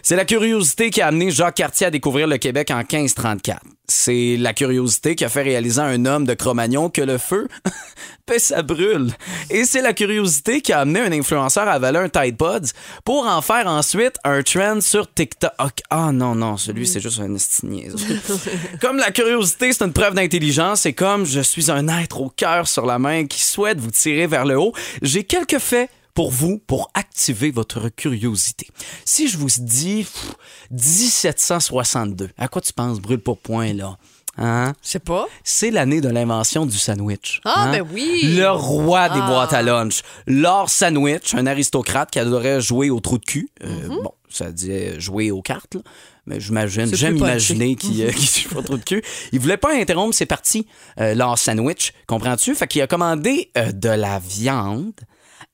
[0.08, 3.60] C'est la curiosité qui a amené Jacques Cartier à découvrir le Québec en 1534.
[3.88, 7.48] C'est la curiosité qui a fait réaliser à un homme de Cro-Magnon que le feu,
[8.38, 9.12] ça brûle.
[9.50, 12.70] Et c'est la curiosité qui a amené un influenceur à avaler un Tide Pods
[13.04, 15.82] pour en faire ensuite un trend sur TikTok.
[15.90, 18.20] Ah non, non, celui, c'est juste un esti de niaiserie.
[18.82, 22.68] Comme la curiosité, c'est une preuve d'intelligence et comme je suis un être au cœur
[22.68, 26.58] sur la main qui souhaite vous tirer vers le haut, j'ai quelques faits pour vous
[26.66, 28.68] pour activer votre curiosité.
[29.06, 30.34] Si je vous dis pff,
[30.72, 33.98] 1762, à quoi tu penses, brûle pour point là?
[34.38, 34.74] Hein?
[34.84, 35.28] Je sais pas?
[35.46, 37.40] C'est l'année de l'invention du sandwich.
[37.46, 37.72] Ah, hein?
[37.72, 38.20] ben oui!
[38.36, 39.28] Le roi des Ah.
[39.30, 40.02] boîtes à lunch.
[40.28, 43.50] Lord Sandwich, un aristocrate qui adorait jouer au trou de cul.
[43.64, 44.04] Euh, Mm-hmm.
[44.04, 45.82] Bon, ça disait jouer aux cartes, là.
[46.28, 49.04] Mais j'imagine, j'aime imaginer qu'il euh, joue au trou de cul.
[49.32, 50.66] Il voulait pas interrompre ses parties,
[51.00, 52.56] euh, Lord Sandwich, comprends-tu?
[52.56, 54.92] Fait qu'il a commandé euh, de la viande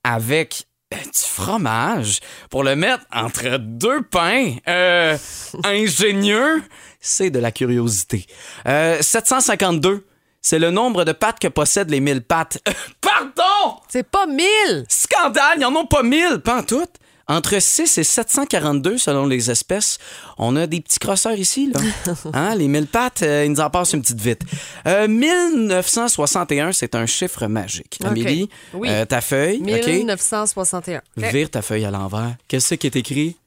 [0.03, 4.55] avec euh, du fromage pour le mettre entre deux pains.
[4.67, 5.17] Euh,
[5.63, 6.63] ingénieux,
[6.99, 8.25] c'est de la curiosité.
[8.67, 10.05] Euh, 752,
[10.41, 12.59] c'est le nombre de pattes que possèdent les 1000 pattes.
[12.67, 13.79] Euh, pardon!
[13.87, 14.85] C'est pas 1000!
[14.89, 16.87] Scandale, ils en ont pas 1000, pas en tout.
[17.31, 19.99] Entre 6 et 742 selon les espèces.
[20.37, 21.79] On a des petits crosseurs ici, là.
[22.33, 24.41] Hein, les 1000 pattes, euh, ils nous en passent une petite vite.
[24.85, 27.99] Euh, 1961, c'est un chiffre magique.
[28.01, 28.07] OK.
[28.07, 28.89] Amélie, Oui.
[28.89, 29.87] euh, ta feuille, OK?
[29.87, 30.97] 1961.
[31.17, 31.23] OK.
[31.31, 32.35] Vire ta feuille à l'envers.
[32.49, 33.37] Qu'est-ce qui est écrit?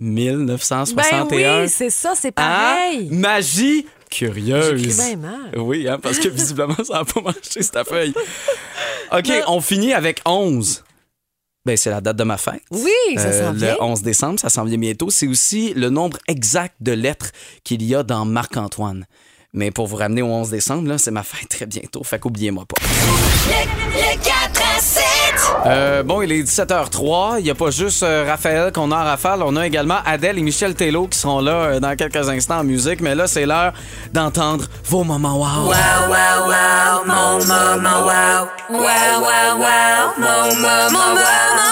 [0.00, 1.26] 1961.
[1.28, 2.32] Ben oui, c'est ça, c'est Hein?
[2.36, 3.08] pareil.
[3.10, 4.96] Magie curieuse.
[4.96, 5.58] Bien mal.
[5.58, 8.14] Oui, hein, parce que visiblement, ça n'a pas marché, cette feuille.
[9.12, 10.82] OK, on finit avec 11.
[11.64, 12.62] Ben, c'est la date de ma fête.
[12.72, 13.74] Oui, ça Euh, s'en vient.
[13.74, 15.10] Le 11 décembre, ça s'en vient bientôt.
[15.10, 17.30] C'est aussi le nombre exact de lettres
[17.62, 19.06] qu'il y a dans Marc-Antoine.
[19.54, 22.02] Mais pour vous ramener au 11 décembre, là, c'est ma fête très bientôt.
[22.02, 22.74] Fait qu'oubliez-moi pas.
[22.80, 25.02] Le, le 4 à 7
[25.66, 27.38] Euh, bon, il est 17h03.
[27.38, 29.42] Il n'y a pas juste euh, Raphaël qu'on a en rafale.
[29.42, 32.64] On a également Adèle et Michel Tello qui seront là euh, dans quelques instants en
[32.64, 33.00] musique.
[33.00, 33.72] Mais là, c'est l'heure
[34.12, 35.66] d'entendre vos moments wow.
[35.66, 35.72] Wow,
[36.08, 38.48] wow, wow, mon moment wow.
[38.70, 41.62] Wow, wow, wow, mon moment wow.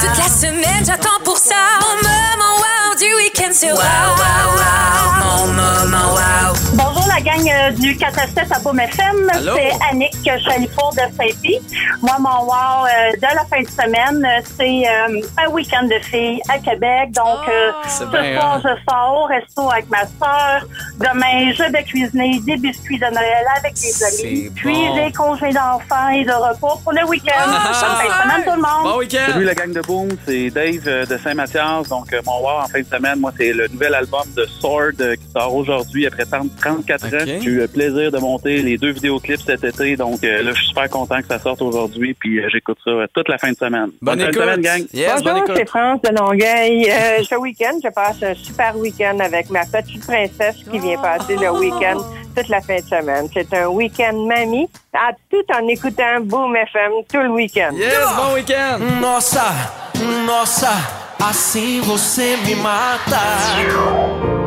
[0.00, 1.54] Toute la semaine, j'attends pour ça.
[1.80, 6.87] Mon moment wow du week-end sur wow, wow, wow, mon moment wow.
[7.18, 9.28] La gang euh, du 4 à 7 à Boom FM.
[9.32, 9.52] Allô?
[9.56, 11.58] C'est Annick Chalifour de Saint-Pie.
[12.00, 15.98] Moi, mon wow euh, de la fin de semaine, euh, c'est euh, un week-end de
[16.04, 17.10] filles à Québec.
[17.10, 18.62] Donc, euh, C'est ce bien, soir, hein?
[18.62, 20.64] je sors au resto avec ma soeur.
[21.00, 24.50] Demain, je vais cuisiner des biscuits de Noël avec des amis.
[24.54, 24.94] Puis, bon.
[24.94, 27.32] des congés d'enfants et de repos pour le week-end.
[27.36, 28.92] Ah, Bonne fin de semaine, tout le monde.
[28.92, 29.32] Bon week-end.
[29.32, 31.88] Salut la gang de Boom, c'est Dave de Saint-Mathias.
[31.88, 34.92] Donc, euh, mon wow en fin de semaine, moi, c'est le nouvel album de Sword
[35.00, 36.48] euh, qui sort aujourd'hui après 30
[37.10, 37.40] 34 ans.
[37.42, 39.96] J'ai eu le plaisir de monter les deux vidéoclips cet été.
[39.96, 42.14] Donc, euh, là, je suis super content que ça sorte aujourd'hui.
[42.14, 43.90] Puis, euh, j'écoute ça euh, toute la fin de semaine.
[44.00, 44.42] Bonne fin de écoute.
[44.42, 44.84] semaine, gang.
[44.92, 45.54] Yes, bonne Bonjour, écoute.
[45.58, 46.90] c'est France de Longueuil.
[46.90, 51.36] Euh, ce week-end, je passe un super week-end avec ma petite princesse qui vient passer
[51.36, 51.98] le week-end
[52.36, 53.26] toute la fin de semaine.
[53.32, 57.72] C'est un week-end mamie, à tout en écoutant Boom FM tout le week-end.
[57.74, 58.78] Yes, bon week-end.
[59.00, 59.52] Nossa,
[60.26, 60.72] nossa,
[61.18, 64.37] assim você me mata.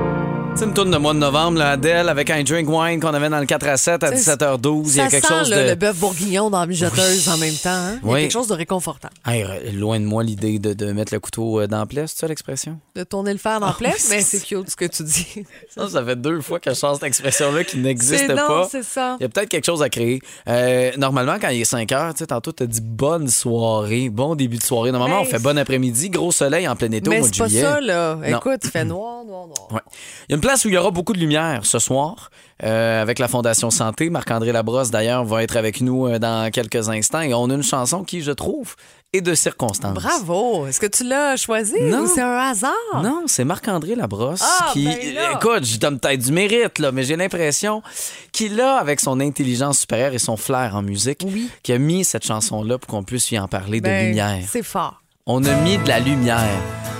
[0.53, 3.29] C'est une tourne de mois de novembre, là, Adèle, avec un drink wine qu'on avait
[3.29, 4.83] dans le 4 à 7 à 17h12.
[4.91, 5.69] Il y a quelque sent chose là, de.
[5.69, 7.69] le bœuf bourguignon dans la mijoteuse en même temps.
[7.71, 7.99] hein?
[8.03, 8.21] Il y a Oui.
[8.21, 9.07] quelque chose de réconfortant.
[9.25, 12.19] Hey, loin de moi l'idée de, de mettre le couteau euh, dans la plaie, c'est
[12.19, 12.77] ça l'expression?
[12.95, 15.25] De tourner le fer dans la Ah, plaie, mais c'est cute ce que tu dis.
[15.75, 18.67] Ça, ça fait deux fois que je change cette expression-là qui n'existe pas.
[18.69, 19.15] c'est ça.
[19.19, 20.21] Il y a peut-être quelque chose à créer.
[20.49, 24.09] Euh, normalement, quand il est 5 heures, tu sais, tantôt, tu as dit bonne soirée,
[24.09, 24.91] bon début de soirée.
[24.91, 27.33] Normalement, Mais on fait bon après-midi, gros soleil en plein été au mais mois de
[27.33, 27.61] c'est pas juillet.
[27.63, 28.15] ça, là.
[28.15, 28.37] Non.
[28.37, 29.67] Écoute, il fait noir, noir, noir.
[29.71, 29.79] Ouais.
[30.27, 32.31] Il y a une place où il y aura beaucoup de lumière ce soir
[32.63, 34.09] euh, avec la Fondation Santé.
[34.09, 37.21] Marc-André Labrosse, d'ailleurs, va être avec nous euh, dans quelques instants.
[37.21, 38.75] Et on a une chanson qui, je trouve,
[39.13, 39.93] est de circonstance.
[39.93, 40.65] Bravo!
[40.65, 42.05] Est-ce que tu l'as choisi Non.
[42.05, 42.71] ou c'est un hasard?
[43.03, 44.85] Non, c'est Marc-André Labrosse Ah, qui.
[44.85, 45.35] ben.
[45.35, 47.83] Écoute, je donne peut-être du mérite, là, mais j'ai l'impression
[48.31, 51.23] qu'il a, avec son intelligence supérieure et son flair en musique,
[51.61, 54.39] qui a mis cette chanson-là pour qu'on puisse lui en parler de Ben, lumière.
[54.49, 55.03] C'est fort.
[55.27, 56.49] On a mis de la lumière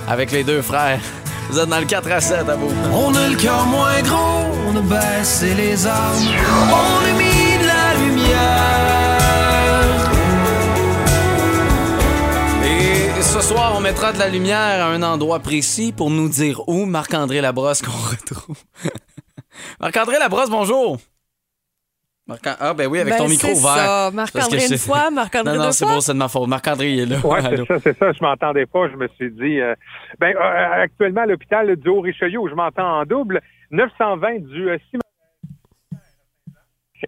[0.08, 1.00] avec les deux frères.
[1.52, 2.72] Vous êtes dans le 4 à 7 à vous.
[2.94, 6.16] On a le cœur moins gros, on a baissé les armes.
[6.70, 9.18] On a mis de la lumière.
[12.64, 16.66] Et ce soir, on mettra de la lumière à un endroit précis pour nous dire
[16.70, 18.56] où Marc-André Labrosse qu'on retrouve.
[19.78, 20.96] Marc-André Labrosse, bonjour.
[22.28, 24.10] Marc ah, ben oui, avec Ben, ton micro c'est ouvert.
[24.12, 26.48] Marc-André c'est- une fois, Marc-André Non, non, c'est bon, c'est de ma faute.
[26.48, 27.16] Marc-André, est là.
[27.24, 28.12] Oui, c'est ça, c'est ça.
[28.12, 28.88] Je m'entendais pas.
[28.88, 29.74] Je me suis dit, euh,
[30.20, 33.40] ben, euh, actuellement, à l'hôpital du Haut-Richelieu, où je m'entends en double,
[33.72, 34.78] 920 du euh,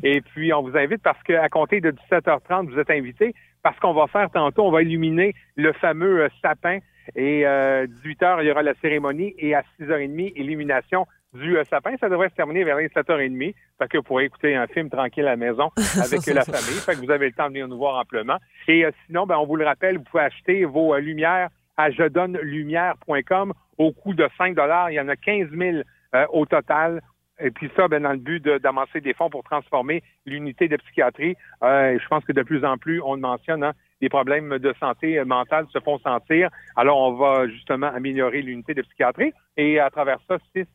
[0.03, 3.95] Et puis, on vous invite parce qu'à compter de 17h30, vous êtes invités parce qu'on
[3.95, 6.79] va faire tantôt, on va illuminer le fameux euh, sapin.
[7.15, 11.97] Et euh, 18h, il y aura la cérémonie et à 6h30, illumination du euh, sapin.
[11.99, 13.55] Ça devrait se terminer vers les 7h30.
[13.79, 15.71] Fait que vous pourrez écouter un film tranquille à la maison
[16.03, 16.81] avec la famille.
[16.81, 18.39] Fait que vous avez le temps de venir nous voir amplement.
[18.69, 21.91] Et euh, sinon, ben, on vous le rappelle, vous pouvez acheter vos euh, lumières à
[21.91, 24.57] je donne lumière.com au coût de 5
[24.91, 25.79] Il y en a 15 000
[26.15, 27.03] euh, au total.
[27.41, 31.37] Et puis ça, ben, dans le but d'amasser des fonds pour transformer l'unité de psychiatrie.
[31.63, 34.75] Euh, je pense que de plus en plus, on le mentionne, hein, les problèmes de
[34.79, 36.51] santé euh, mentale se font sentir.
[36.77, 39.33] Alors, on va justement améliorer l'unité de psychiatrie.
[39.57, 40.69] Et à travers ça, c'est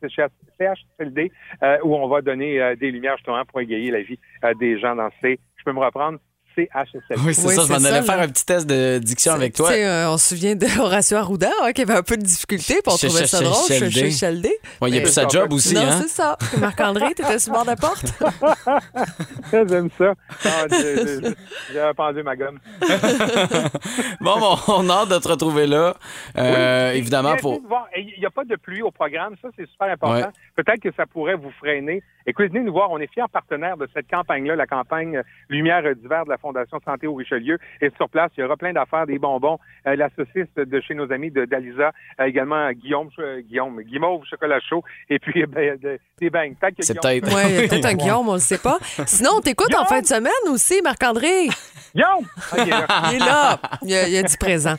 [0.58, 1.30] CHSLD,
[1.62, 4.78] euh, où on va donner euh, des lumières justement pour égayer la vie euh, des
[4.78, 5.38] gens dans ces...
[5.56, 6.18] Je peux me reprendre?
[6.54, 7.22] CHSLD.
[7.24, 7.62] Oui, c'est ça.
[7.66, 9.70] Je m'en allais faire un petit test de diction avec toi.
[9.72, 12.92] Euh, on se souvient de Horacio Arruda hein, qui avait un peu de difficulté, puis
[12.92, 13.56] on trouvait chez- ça drôle.
[14.10, 14.48] Sheldé.
[14.80, 16.00] Ouais, il a Mais- plus sa job aussi, Non, hein?
[16.02, 16.36] c'est ça.
[16.58, 18.04] Marc-André, t'étais sur bord de la porte?
[19.52, 20.14] J'aime ça.
[20.44, 22.58] Ah, j'ai- pendu ma gomme.
[24.20, 25.94] Bon, bon, on a hâte de te retrouver là.
[26.36, 26.98] Euh, Oui.
[26.98, 27.60] Évidemment, pour.
[27.96, 30.30] Il n'y a pas de pluie au programme, ça c'est super important.
[30.56, 32.02] Peut-être que ça pourrait vous freiner.
[32.26, 36.24] Écoutez, venez nous voir, on est fiers partenaires de cette campagne-là, la campagne Lumière d'hiver
[36.24, 37.58] de la Fondation Santé au Richelieu.
[37.80, 40.94] Et sur place, il y aura plein d'affaires, des bonbons, euh, la saucisse de chez
[40.94, 45.46] nos amis de d'Alisa, euh, également Guillaume, euh, Guillaume, Guimauve, chocolat chaud, et puis euh,
[45.48, 48.58] ben, de- des que C'est peut-être- Oui, y peut-être un Guillaume, on ne le sait
[48.58, 48.78] pas.
[49.06, 51.48] Sinon, on t'écoute en fin de semaine aussi, Marc-André.
[51.94, 52.26] Guillaume!
[52.56, 53.58] Il est là.
[53.82, 53.88] Il.
[53.90, 54.74] Il a, dit présent.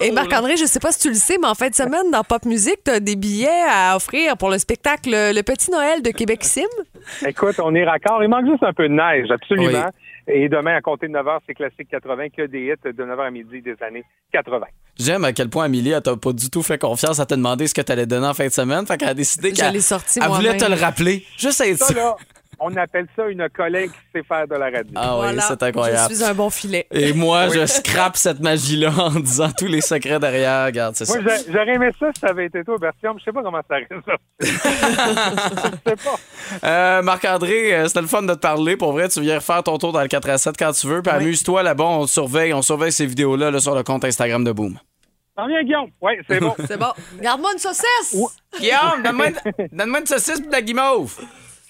[0.00, 2.24] Et Marc-André, je sais pas si tu le sais, mais en fin de semaine, dans
[2.24, 6.10] Pop Music, tu as des billets à offrir pour le spectacle Le Petit Noël de
[6.10, 6.62] Québec Sim.
[7.26, 8.22] Écoute, on est raccord.
[8.22, 9.90] Il manque juste un peu neige, absolument.
[10.26, 13.18] Et demain, à compter de 9 h, c'est Classique 80, que des hits de 9
[13.18, 14.66] h à midi des années 80.
[14.98, 17.66] J'aime à quel point Amélie, elle t'a pas du tout fait confiance à te demander
[17.66, 18.86] ce que t'allais donner en fin de semaine.
[18.86, 21.24] Fait qu'elle a décidé qu'elle sorti elle voulait te le rappeler.
[21.38, 22.16] Juste à être Ça, là,
[22.60, 24.92] on appelle ça une collègue qui sait faire de la radio.
[24.94, 25.42] Ah oui, Voilà.
[25.42, 26.08] c'est incroyable.
[26.10, 26.86] Je suis un bon filet.
[26.90, 30.66] Et moi, je scrape cette magie-là en disant tous les secrets derrière.
[30.66, 31.18] Regarde, c'est ça.
[31.20, 33.18] Moi, j'a- j'aurais aimé ça si ça avait été toi, Bertium.
[33.18, 34.20] Je sais pas comment ça aurait sorti.
[36.64, 38.76] Euh, Marc-André, euh, c'était le fun de te parler.
[38.76, 41.00] Pour vrai, tu viens refaire ton tour dans le 4 à 7 quand tu veux.
[41.02, 41.84] Puis amuse-toi là-bas.
[41.84, 42.52] On te surveille.
[42.52, 44.78] On surveille ces vidéos-là là, sur le compte Instagram de Boom.
[45.36, 45.90] T'en viens, Guillaume?
[46.00, 46.54] Oui, c'est bon.
[46.66, 46.92] C'est bon.
[47.20, 48.16] Garde-moi une saucisse!
[48.58, 51.18] Guillaume, donne-moi une, donne-moi une saucisse et de la guimauve.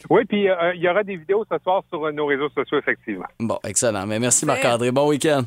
[0.09, 2.79] Oui, puis euh, il y aura des vidéos ce soir sur euh, nos réseaux sociaux,
[2.79, 3.27] effectivement.
[3.39, 4.07] Bon, excellent.
[4.07, 4.91] Mais merci, Marc-André.
[4.91, 5.43] Bon week-end.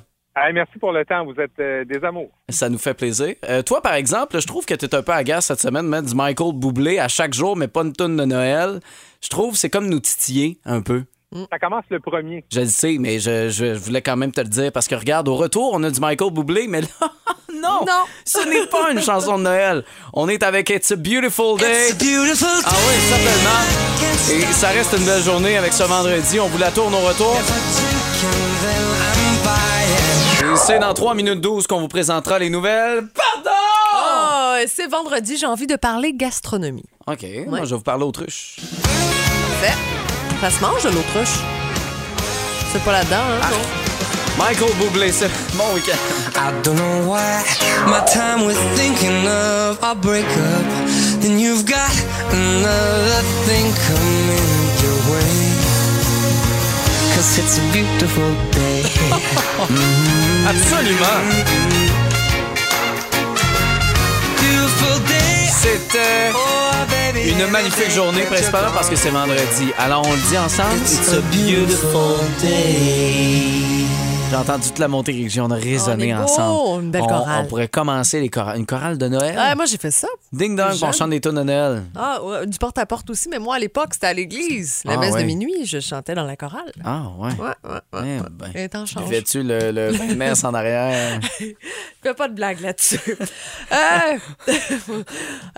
[0.53, 1.25] Merci pour le temps.
[1.25, 2.29] Vous êtes euh, des amours.
[2.49, 3.35] Ça nous fait plaisir.
[3.47, 6.07] Euh, toi, par exemple, je trouve que tu es un peu agace cette semaine mettre
[6.07, 8.79] du Michael Bublé à chaque jour, mais pas une tonne de Noël.
[9.21, 11.03] Je trouve que c'est comme nous titiller un peu.
[11.51, 12.43] Ça commence le premier.
[12.51, 15.27] Je le sais, mais je, je voulais quand même te le dire parce que regarde,
[15.27, 16.87] au retour, on a du Michael Bublé, mais là,
[17.53, 18.03] non, Non.
[18.25, 19.83] ce n'est pas une chanson de Noël.
[20.13, 21.89] On est avec It's a Beautiful Day.
[21.91, 24.49] Ah oui, certainement.
[24.49, 26.39] Et ça reste une belle journée avec ce vendredi.
[26.39, 27.35] On vous la tourne au retour.
[30.41, 33.07] Et c'est dans 3 minutes 12 qu'on vous présentera les nouvelles.
[33.13, 33.49] Pardon!
[33.95, 36.85] Oh, c'est vendredi, j'ai envie de parler gastronomie.
[37.07, 38.57] OK, moi, je vais vous parler autruche.
[38.83, 39.77] Parfait.
[40.43, 41.39] Ça se mange de l'autruche.
[42.73, 43.47] C'est pas là-dedans, hein?
[43.49, 44.43] non?
[44.43, 45.95] Michael Bublé, c'est mon week-end.
[46.36, 47.41] I don't know why
[47.88, 50.65] my time with thinking of our breakup.
[51.21, 51.95] Then you've got
[52.29, 54.43] another thing coming
[54.84, 55.32] your way.
[57.15, 58.84] Cause it's a beautiful day.
[60.49, 62.02] Absolument.
[65.63, 66.34] C'était
[67.30, 69.71] une magnifique journée, principalement parce que c'est vendredi.
[69.78, 70.82] Alors, on le dit ensemble.
[70.82, 73.72] It's a beautiful day.
[74.33, 76.83] J'ai entendu toute la Montérégie, on a résonné On beau, ensemble.
[76.85, 77.43] une belle on, chorale.
[77.45, 78.57] on pourrait commencer les chorales.
[78.57, 79.35] une chorale de Noël.
[79.37, 80.07] Ah, moi, j'ai fait ça.
[80.31, 81.83] Ding dong, on chante des tunes de Noël.
[81.95, 84.81] Ah, ouais, du porte-à-porte aussi, mais moi, à l'époque, c'était à l'église.
[84.85, 85.21] La Ah, messe ouais.
[85.21, 86.71] de minuit, je chantais dans la chorale.
[86.83, 87.29] Ah, ouais.
[87.33, 88.17] Ouais, ouais, ouais.
[88.25, 88.51] Eh ben.
[88.55, 89.03] Et t'en changes.
[89.03, 91.19] Buvais-tu le, le messe en arrière?
[92.01, 92.99] Fais pas de blague là-dessus.
[93.71, 94.17] Euh,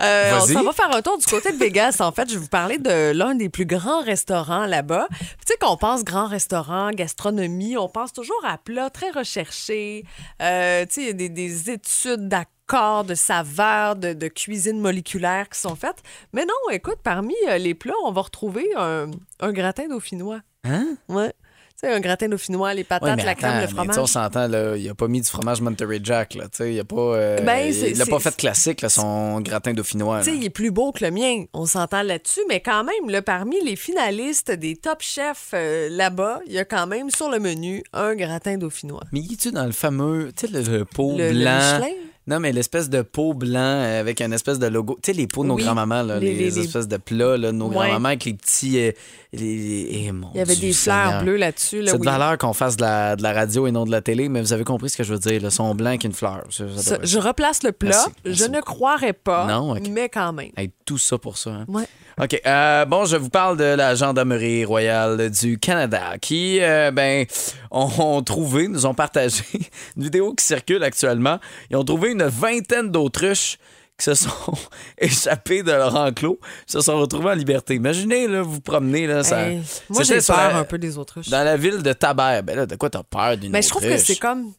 [0.00, 1.96] euh, on s'en va faire un tour du côté de Vegas.
[2.00, 5.06] En fait, je vais vous parler de l'un des plus grands restaurants là-bas.
[5.10, 10.04] Tu sais, qu'on pense grand restaurant, gastronomie, on pense toujours à plats très recherchés.
[10.42, 14.80] Euh, tu sais, il y a des, des études d'accords, de saveurs, de, de cuisine
[14.80, 16.02] moléculaire qui sont faites.
[16.32, 20.40] Mais non, écoute, parmi euh, les plats, on va retrouver un, un gratin dauphinois.
[20.64, 20.96] Hein?
[21.08, 21.32] Ouais.
[21.78, 23.98] Tu sais, un gratin dauphinois, les patates, Ouais, la crème, le fromage.
[23.98, 26.80] on s'entend, là, il a pas mis du fromage Monterey Jack, là, tu sais, il
[26.80, 30.20] a pas, euh, Ben, il a pas fait classique, là, son gratin dauphinois.
[30.20, 33.10] Tu sais, il est plus beau que le mien, on s'entend là-dessus, mais quand même,
[33.10, 37.28] là, parmi les finalistes des top chefs euh, là-bas, il y a quand même sur
[37.28, 39.02] le menu un gratin dauphinois.
[39.12, 41.78] Mais il est-tu dans le fameux, tu sais, le, le pot Le- le blanc?
[41.78, 41.94] Michelin?
[42.26, 44.98] Non, mais l'espèce de pot blanc avec un espèce de logo.
[45.02, 47.38] Tu sais, les pots de nos Oui, grands-mamans, les- les, les- les- espèces de plats
[47.38, 47.74] de nos Ouais.
[47.74, 48.78] grands-mamans avec les petits.
[48.80, 48.92] euh,
[49.32, 51.22] les, eh, mon Il y avait Dieu des fleurs Seigneur.
[51.22, 51.82] bleues là-dessus.
[51.82, 52.06] Là, C'est de oui.
[52.06, 54.52] valeur qu'on fasse de la, de la radio et non de la télé, mais vous
[54.52, 55.42] avez compris ce que je veux dire.
[55.42, 56.44] Le son blanc avec une fleur.
[56.50, 57.90] Ça- ça je replace le plat.
[57.90, 59.82] Merci, merci je ne croirais pas, Non, ok.
[59.90, 60.50] mais quand même.
[60.56, 61.50] Hey, tout ça pour ça.
[61.50, 61.64] hein?
[61.68, 61.84] Ouais.
[62.22, 62.40] OK.
[62.46, 67.26] euh, bon, je vous parle de la Gendarmerie royale du Canada qui, euh, ben,
[67.70, 69.42] ont, ont trouvé, nous ont partagé
[69.98, 71.38] une vidéo qui circule actuellement.
[71.70, 73.58] Ils ont trouvé une vingtaine d'autruches
[73.98, 74.30] qui se sont
[74.98, 77.74] échappées de leur enclos, se sont retrouvées en liberté.
[77.74, 79.48] Imaginez, là, vous promenez, là, ça...
[79.48, 81.28] Hey, moi, j'ai peur la- un peu des autruches.
[81.30, 82.42] Dans la ville de Tabert.
[82.42, 84.02] Ben là, de quoi t'as peur d'une Mais je trouve que autruche?
[84.04, 84.52] c'est comme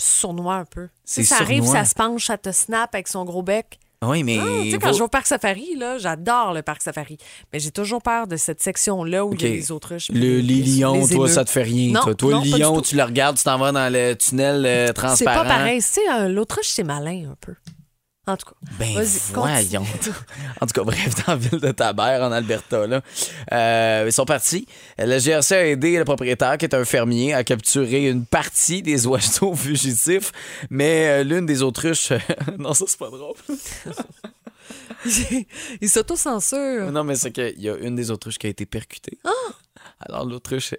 [0.00, 0.88] sournois un peu.
[1.04, 3.78] Sais, ça arrive, ça se penche, ça te snap avec son gros bec.
[4.04, 4.38] Oui, mais...
[4.40, 7.18] Ah, tu sais, quand vos- je vais au parc safari, là, j'adore le parc safari.
[7.52, 10.08] Mais j'ai toujours peur de cette section-là où il y a des autruches.
[10.12, 11.92] Le, les lions, les toi, ça te fait rien.
[11.92, 14.64] Non, toi, Toi, non, le lion, tu le regardes, tu t'en vas dans le tunnel
[14.64, 15.42] euh, C'est transparent.
[15.42, 15.80] pas pareil.
[15.82, 17.54] Tu sais, l'autruche, c'est malin un peu.
[18.28, 18.52] En tout cas.
[18.78, 19.86] Ben voyons.
[20.60, 23.00] en tout cas, bref, dans la ville de Tabert, en Alberta, là,
[23.52, 24.66] euh, ils sont partis.
[24.98, 29.06] Le GRC a aidé le propriétaire, qui est un fermier, à capturer une partie des
[29.06, 30.32] oiseaux fugitifs,
[30.68, 32.12] mais euh, l'une des autruches...
[32.58, 33.36] non, ça, c'est pas drôle.
[35.80, 36.92] Il s'auto-censure.
[36.92, 39.16] non, mais c'est qu'il y a une des autruches qui a été percutée.
[39.24, 39.30] Ah!
[40.00, 40.74] Alors, l'autruche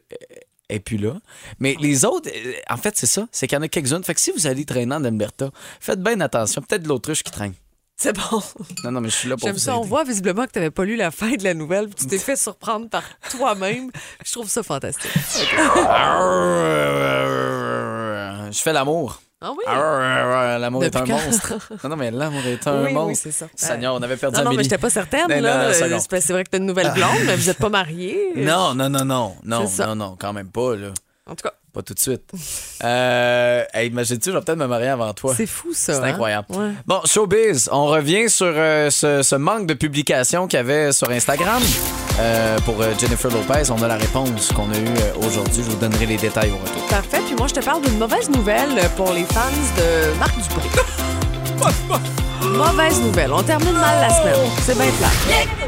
[0.69, 1.13] est- plus là.
[1.60, 3.27] Mais les autres, euh, en fait, c'est ça.
[3.32, 4.03] C'est qu'il y en a quelques-unes.
[4.03, 6.62] Fait que si vous allez traîner en Alberta, faites bien attention.
[6.62, 7.53] Peut-être de l'autruche qui traîne.
[7.97, 8.41] C'est bon.
[8.86, 9.77] Non, non, mais je suis là pour J'aime vous ça.
[9.77, 11.88] On voit visiblement que tu n'avais pas lu la fin de la nouvelle.
[11.89, 13.91] puis Tu t'es fait surprendre par toi-même.
[14.25, 15.12] Je trouve ça fantastique.
[18.51, 19.21] Je fais l'amour.
[19.41, 19.63] Ah oui?
[20.62, 21.54] L'amour est un monstre.
[21.84, 23.23] Non, non, mais l'amour est un Oui, oui, monstre.
[23.23, 23.47] c'est ça.
[23.56, 25.28] Seigneur, on avait perdu Non, non, mais j'étais pas certaine.
[25.30, 25.73] Là.
[25.73, 28.34] c'est vrai que tu as une nouvelle blonde, mais vous n'êtes pas mariés.
[28.36, 29.36] Non, non, non, non.
[29.43, 30.89] Non, non, non, quand même pas, là.
[31.30, 31.54] En tout cas.
[31.74, 32.24] Pas tout de suite.
[32.82, 35.34] Euh, hey, imagine-tu, je vais peut-être me marier avant toi.
[35.36, 35.96] C'est fou, ça.
[35.96, 36.04] C'est hein?
[36.04, 36.48] incroyable.
[36.52, 36.72] Ouais.
[36.88, 41.10] Bon, showbiz, on revient sur euh, ce, ce manque de publication qu'il y avait sur
[41.10, 41.62] Instagram.
[42.20, 45.62] Euh, pour euh, Jennifer Lopez, on a la réponse qu'on a eue aujourd'hui.
[45.62, 46.88] Je vous donnerai les détails au retour.
[46.88, 47.20] Parfait.
[47.26, 50.70] Puis moi, je te parle d'une mauvaise nouvelle pour les fans de Marc Dupré.
[52.48, 53.34] mauvaise nouvelle.
[53.34, 54.50] On termine mal la semaine.
[54.62, 55.10] C'est bien plat.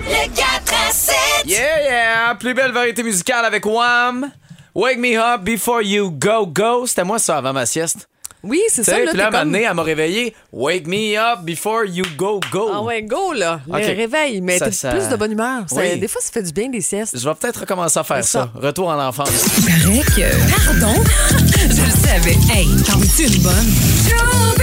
[0.05, 1.15] Le 4 à 7.
[1.45, 2.35] Yeah, yeah!
[2.39, 4.31] Plus belle variété musicale avec Wham!
[4.73, 6.85] Wake me up before you go, go.
[6.87, 8.07] C'était moi ça avant ma sieste.
[8.43, 8.97] Oui, c'est Tu ça.
[8.97, 9.51] Là, puis là, comme...
[9.51, 10.33] donné, elle m'a réveillé.
[10.51, 12.71] Wake me up before you go, go.
[12.73, 13.59] Ah ouais, go, là.
[13.67, 14.41] Le réveil.
[14.41, 15.63] Mais Ça, ça- plus de bonne humeur.
[15.67, 15.99] Ça- Oui.
[15.99, 17.15] Des fois, ça fait du bien des siestes.
[17.19, 18.49] Je vais peut-être recommencer à faire ça.
[18.53, 18.59] ça.
[18.59, 19.29] Retour en enfance.
[19.29, 20.65] Paraît que.
[20.65, 21.03] Pardon?
[21.53, 22.37] Je le savais.
[22.51, 24.60] Hey, t'en veux-tu une bonne?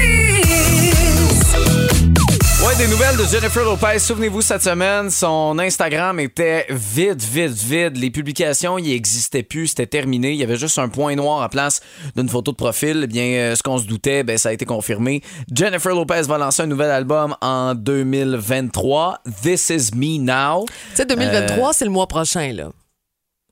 [2.79, 3.99] Des nouvelles de Jennifer Lopez.
[3.99, 7.97] Souvenez-vous, cette semaine, son Instagram était vide, vide, vide.
[7.97, 10.31] Les publications, il n'existait plus, c'était terminé.
[10.31, 11.81] Il y avait juste un point noir en place
[12.15, 13.01] d'une photo de profil.
[13.03, 15.23] Eh bien, euh, ce qu'on se doutait, ben, ça a été confirmé.
[15.53, 19.23] Jennifer Lopez va lancer un nouvel album en 2023.
[19.43, 20.65] This is me now.
[20.91, 22.71] Tu sais, 2023, Euh, c'est le mois prochain, là.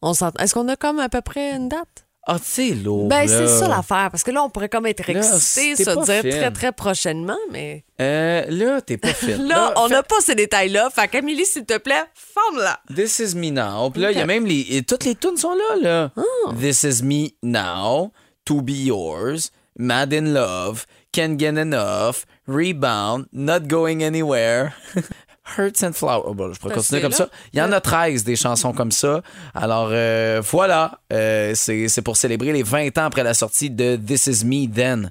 [0.03, 0.13] On.
[0.13, 2.06] Est-ce qu'on a comme à peu près une date?
[2.29, 3.07] Ah, sais, lourd.
[3.09, 4.09] Ben, c'est ça l'affaire.
[4.11, 6.31] Parce que là, on pourrait comme être excité, se dire fine.
[6.31, 9.35] très, très prochainement, mais Euh, là, t'es pas fit.
[9.39, 10.91] là, on n'a pas ces détails-là.
[10.91, 12.81] Fait qu'Amélie, s'il te plaît, forme-la.
[12.95, 13.91] This is me now.
[13.91, 14.67] Puis là, il y a même les.
[14.71, 16.11] et toutes les tunes sont là, là.
[16.17, 16.53] Ah.
[16.61, 18.11] This is me now.
[18.47, 19.51] To be yours.
[19.79, 20.85] Mad in love.
[21.13, 22.25] Can't get enough.
[22.49, 23.27] Rebound.
[23.33, 24.75] Not going anywhere.
[25.57, 26.25] Hurts and Flowers.
[26.27, 27.17] Oh, bon, je pourrais continuer comme là.
[27.17, 27.29] ça.
[27.53, 29.23] Il y en a 13 des chansons comme ça.
[29.55, 31.01] Alors, euh, voilà.
[31.13, 35.11] Euh, c'est pour célébrer les 20 ans après la sortie de This Is Me Then.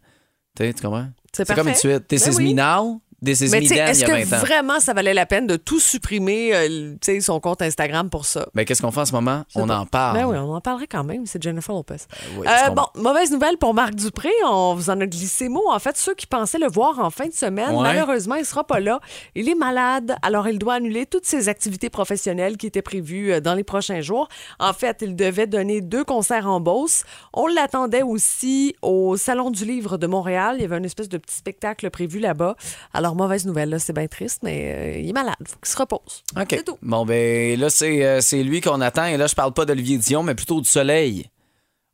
[0.58, 1.08] Tu comprends?
[1.32, 2.08] C'est comme une suite.
[2.08, 2.54] This Ben is oui.
[2.54, 3.02] me now.
[3.26, 4.40] This is Mais me il est-ce y a que 20 ans.
[4.42, 8.10] vraiment ça valait la peine de tout supprimer, euh, le- tu sais, son compte Instagram
[8.10, 8.48] pour ça?
[8.54, 9.44] Ben, qu'est-ce qu'on fait en ce moment?
[9.56, 9.78] On pas.
[9.80, 10.18] en parle.
[10.18, 11.26] Ben oui, on en parlerait quand même.
[11.26, 11.96] C'est Jennifer Lopez.
[12.38, 14.30] oui, Euh, bon, mauvaise nouvelle pour Marc Dupré.
[14.48, 15.64] On vous en a glissé mot.
[15.72, 17.84] En fait, ceux qui pensaient le voir en fin de semaine, Ouais.
[17.84, 19.00] malheureusement, il sera pas là.
[19.36, 23.40] Il est malade, alors il doit annuler toutes ses activités professionnelles qui étaient prévues euh,
[23.42, 24.28] dans les prochains jours.
[24.60, 27.04] En fait, il devait donner deux concerts en Beauce.
[27.34, 30.56] On l'attendait aussi au Salon du Livre de Montréal.
[30.58, 32.56] Il y avait une espèce de petit spectacle prévu là-bas.
[32.94, 35.36] Alors, mauvaise nouvelle, là, c'est bien triste, mais euh, il est malade.
[35.48, 36.24] faut qu'il se repose.
[36.40, 36.64] OK.
[36.82, 39.06] Bon, ben là, c'est euh, c'est lui qu'on attend.
[39.06, 41.30] Et là, je parle pas d'Olivier Dion, mais plutôt du soleil.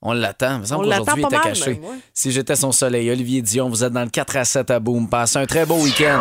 [0.02, 0.56] On l'attend.
[0.56, 1.72] Il me semble On l'attend qu'aujourd'hui, il pas était mal, caché.
[1.80, 1.98] même, ouais.
[2.14, 5.08] Si j'étais son soleil, Olivier Dion, vous êtes dans le 4 à 7 à Boom.
[5.08, 6.20] Passez un très beau week-end.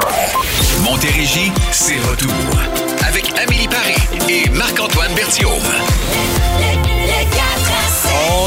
[0.85, 2.31] Montérégie, c'est retour.
[3.09, 3.97] Avec Amélie Paris
[4.29, 5.51] et Marc-Antoine Berthiaume.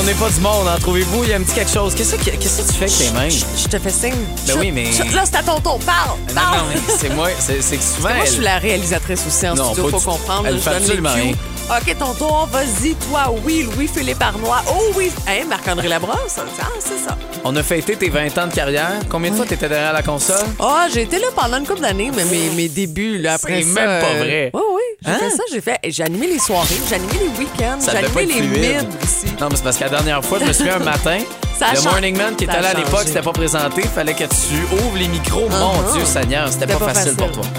[0.04, 1.24] On n'est pas du monde, en trouvez-vous?
[1.24, 1.96] Il y a un petit quelque chose.
[1.96, 3.30] Qu'est-ce que, qu'est-ce que tu fais avec tes mains?
[3.30, 4.14] Je te fais signe.
[4.48, 5.80] Ben oui, mais- chut, Là, c'est à ton tour.
[5.86, 6.20] Parle!
[6.28, 6.58] Non, parle.
[6.58, 7.30] non, mais c'est moi.
[7.40, 8.10] C'est, que souvent.
[8.10, 10.48] Parce que moi, je suis la réalisatrice aussi en Non, studio, faut du- comprendre.
[10.48, 11.32] elle je fait absolument rien.
[11.70, 14.62] OK, ton tour, vas-y, toi, oui, Louis-Philippe Arnois.
[14.70, 16.38] Oh oui, hein, Marc-André Labrosse.
[16.62, 17.18] Ah, c'est ça.
[17.46, 18.92] On a fêté tes 20 ans de carrière.
[19.10, 20.46] Combien de fois t'étais derrière la console?
[20.60, 23.70] Ah, j'ai été là pendant une couple d'années, mais mes, mes débuts, là, après C'est
[23.74, 23.82] ça...
[23.82, 24.52] même pas euh, vrai.
[24.54, 25.18] Oui, oui, j'ai Hein?
[25.20, 25.44] fait ça.
[25.52, 25.80] J'ai fait...
[25.86, 28.48] J'ai animé les soirées, j'ai animé les week-ends, Ça j'ai devait pas animé être les
[28.60, 28.88] fluide.
[28.90, 29.36] mids aussi.
[29.42, 31.18] Non, mais c'est parce que la dernière fois, je me souviens un matin,
[31.58, 31.90] Ça a le changé.
[31.90, 33.08] Morning Man qui Ça était a là à l'époque, changé.
[33.08, 33.82] c'était pas présenté.
[33.84, 35.48] Fallait que tu ouvres les micros.
[35.50, 35.94] Mon Uh-huh.
[35.94, 37.42] Dieu Seigneur, c'était pas, C'était pas facile, pour facile.
[37.42, 37.52] toi.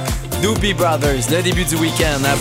[0.42, 2.34] Doobie Brothers, le début du week-end à.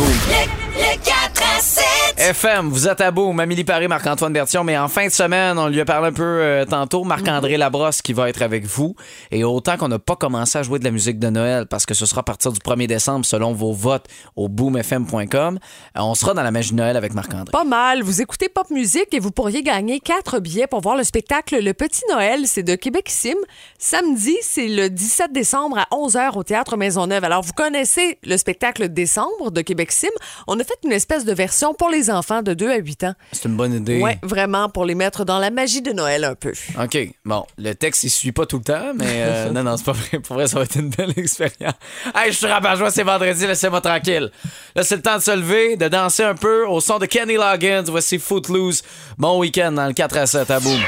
[0.76, 1.23] Le 4
[1.56, 1.83] à 7.
[2.18, 3.40] FM, vous êtes à Boom.
[3.40, 4.64] Amélie Paris, Marc-Antoine Bertion.
[4.64, 7.04] Mais en fin de semaine, on lui a parlé un peu euh, tantôt.
[7.04, 8.96] Marc-André Labrosse qui va être avec vous.
[9.32, 11.96] Et autant qu'on n'a pas commencé à jouer de la musique de Noël parce que
[11.96, 15.58] ce sera à partir du 1er décembre selon vos votes au boomfm.com,
[15.98, 17.52] euh, on sera dans la magie de Noël avec Marc-André.
[17.52, 18.04] Pas mal.
[18.04, 21.74] Vous écoutez Pop Musique et vous pourriez gagner quatre billets pour voir le spectacle Le
[21.74, 22.42] Petit Noël.
[22.46, 23.34] C'est de Québec Sim.
[23.80, 27.24] Samedi, c'est le 17 décembre à 11h au Théâtre Maisonneuve.
[27.24, 30.08] Alors, vous connaissez le spectacle Décembre de Québec Sim.
[30.48, 33.14] On a fait une espèce de version pour les enfants de 2 à 8 ans.
[33.32, 34.00] C'est une bonne idée.
[34.02, 36.54] Ouais, vraiment, pour les mettre dans la magie de Noël un peu.
[36.80, 36.98] OK.
[37.26, 39.92] Bon, le texte, il suit pas tout le temps, mais euh, non, non, c'est pas
[39.94, 40.20] vrai.
[40.20, 41.76] Pour vrai, ça va être une belle expérience.
[42.16, 44.32] Hey, je suis rabat-joie, c'est vendredi, laissez-moi tranquille.
[44.76, 47.36] Là, c'est le temps de se lever, de danser un peu au son de Kenny
[47.36, 47.84] Loggins.
[47.88, 48.84] Voici Footloose.
[49.18, 50.80] Bon week-end dans le 4 à 7 à boum.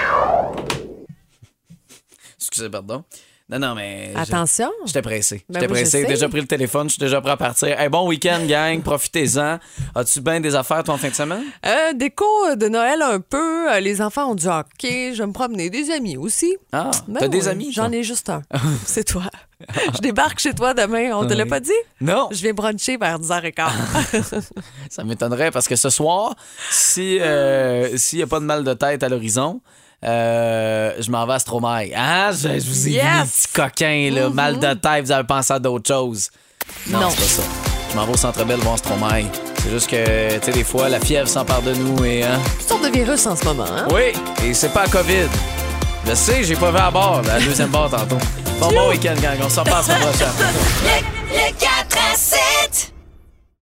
[2.37, 3.03] Excusez, pardon.
[3.47, 4.11] Non, non, mais.
[4.15, 4.71] Attention.
[4.87, 5.45] J'étais pressé.
[5.47, 6.03] Ben J'étais oui, pressé.
[6.05, 7.79] Déjà pris le téléphone, je suis déjà prêt à partir.
[7.79, 8.81] Hey, bon week-end, gang.
[8.83, 9.59] Profitez-en.
[9.93, 11.43] As-tu bien des affaires, toi, en fin de semaine?
[11.63, 13.71] Euh, déco de Noël un peu.
[13.71, 15.13] Euh, Les enfants ont du hockey.
[15.13, 15.69] Je vais me promener.
[15.69, 16.57] Des amis aussi.
[16.71, 17.71] Ah, Ben t'as des amis?
[17.71, 18.41] J'en ai juste un.
[18.85, 19.25] C'est toi.
[19.93, 21.11] Je débarque chez toi demain.
[21.13, 21.71] On te l'a pas dit?
[22.01, 22.29] Non.
[22.31, 24.49] Je viens bruncher vers 10h15.
[24.89, 26.33] Ça m'étonnerait parce que ce soir,
[26.71, 29.61] si euh, s'il n'y a pas de mal de tête à l'horizon,
[30.05, 31.89] euh, je m'en vais à Stromae.
[31.95, 33.47] Ah, je, je vous ai vu, Yes!
[33.53, 36.29] coquins, là, mal de tête, vous avez pensé à d'autres choses.
[36.87, 37.09] Non, Non.
[37.09, 37.41] c'est pas ça.
[37.91, 39.25] Je m'en vais au Centre Bell voir Stromae.
[39.63, 42.23] C'est juste que, tu sais, des fois, la fièvre s'empare de nous et.
[42.23, 42.39] Hein?
[42.59, 43.87] Toutes sortes de virus en ce moment, hein?
[43.93, 45.27] Oui, et c'est pas la COVID.
[46.07, 48.17] Je sais, j'ai pas vu à bord, la deuxième barre tantôt.
[48.59, 49.37] Bon, bon week-end, gang.
[49.43, 50.27] On s'en passe la semaine prochaine.
[51.31, 52.94] Les, les gars!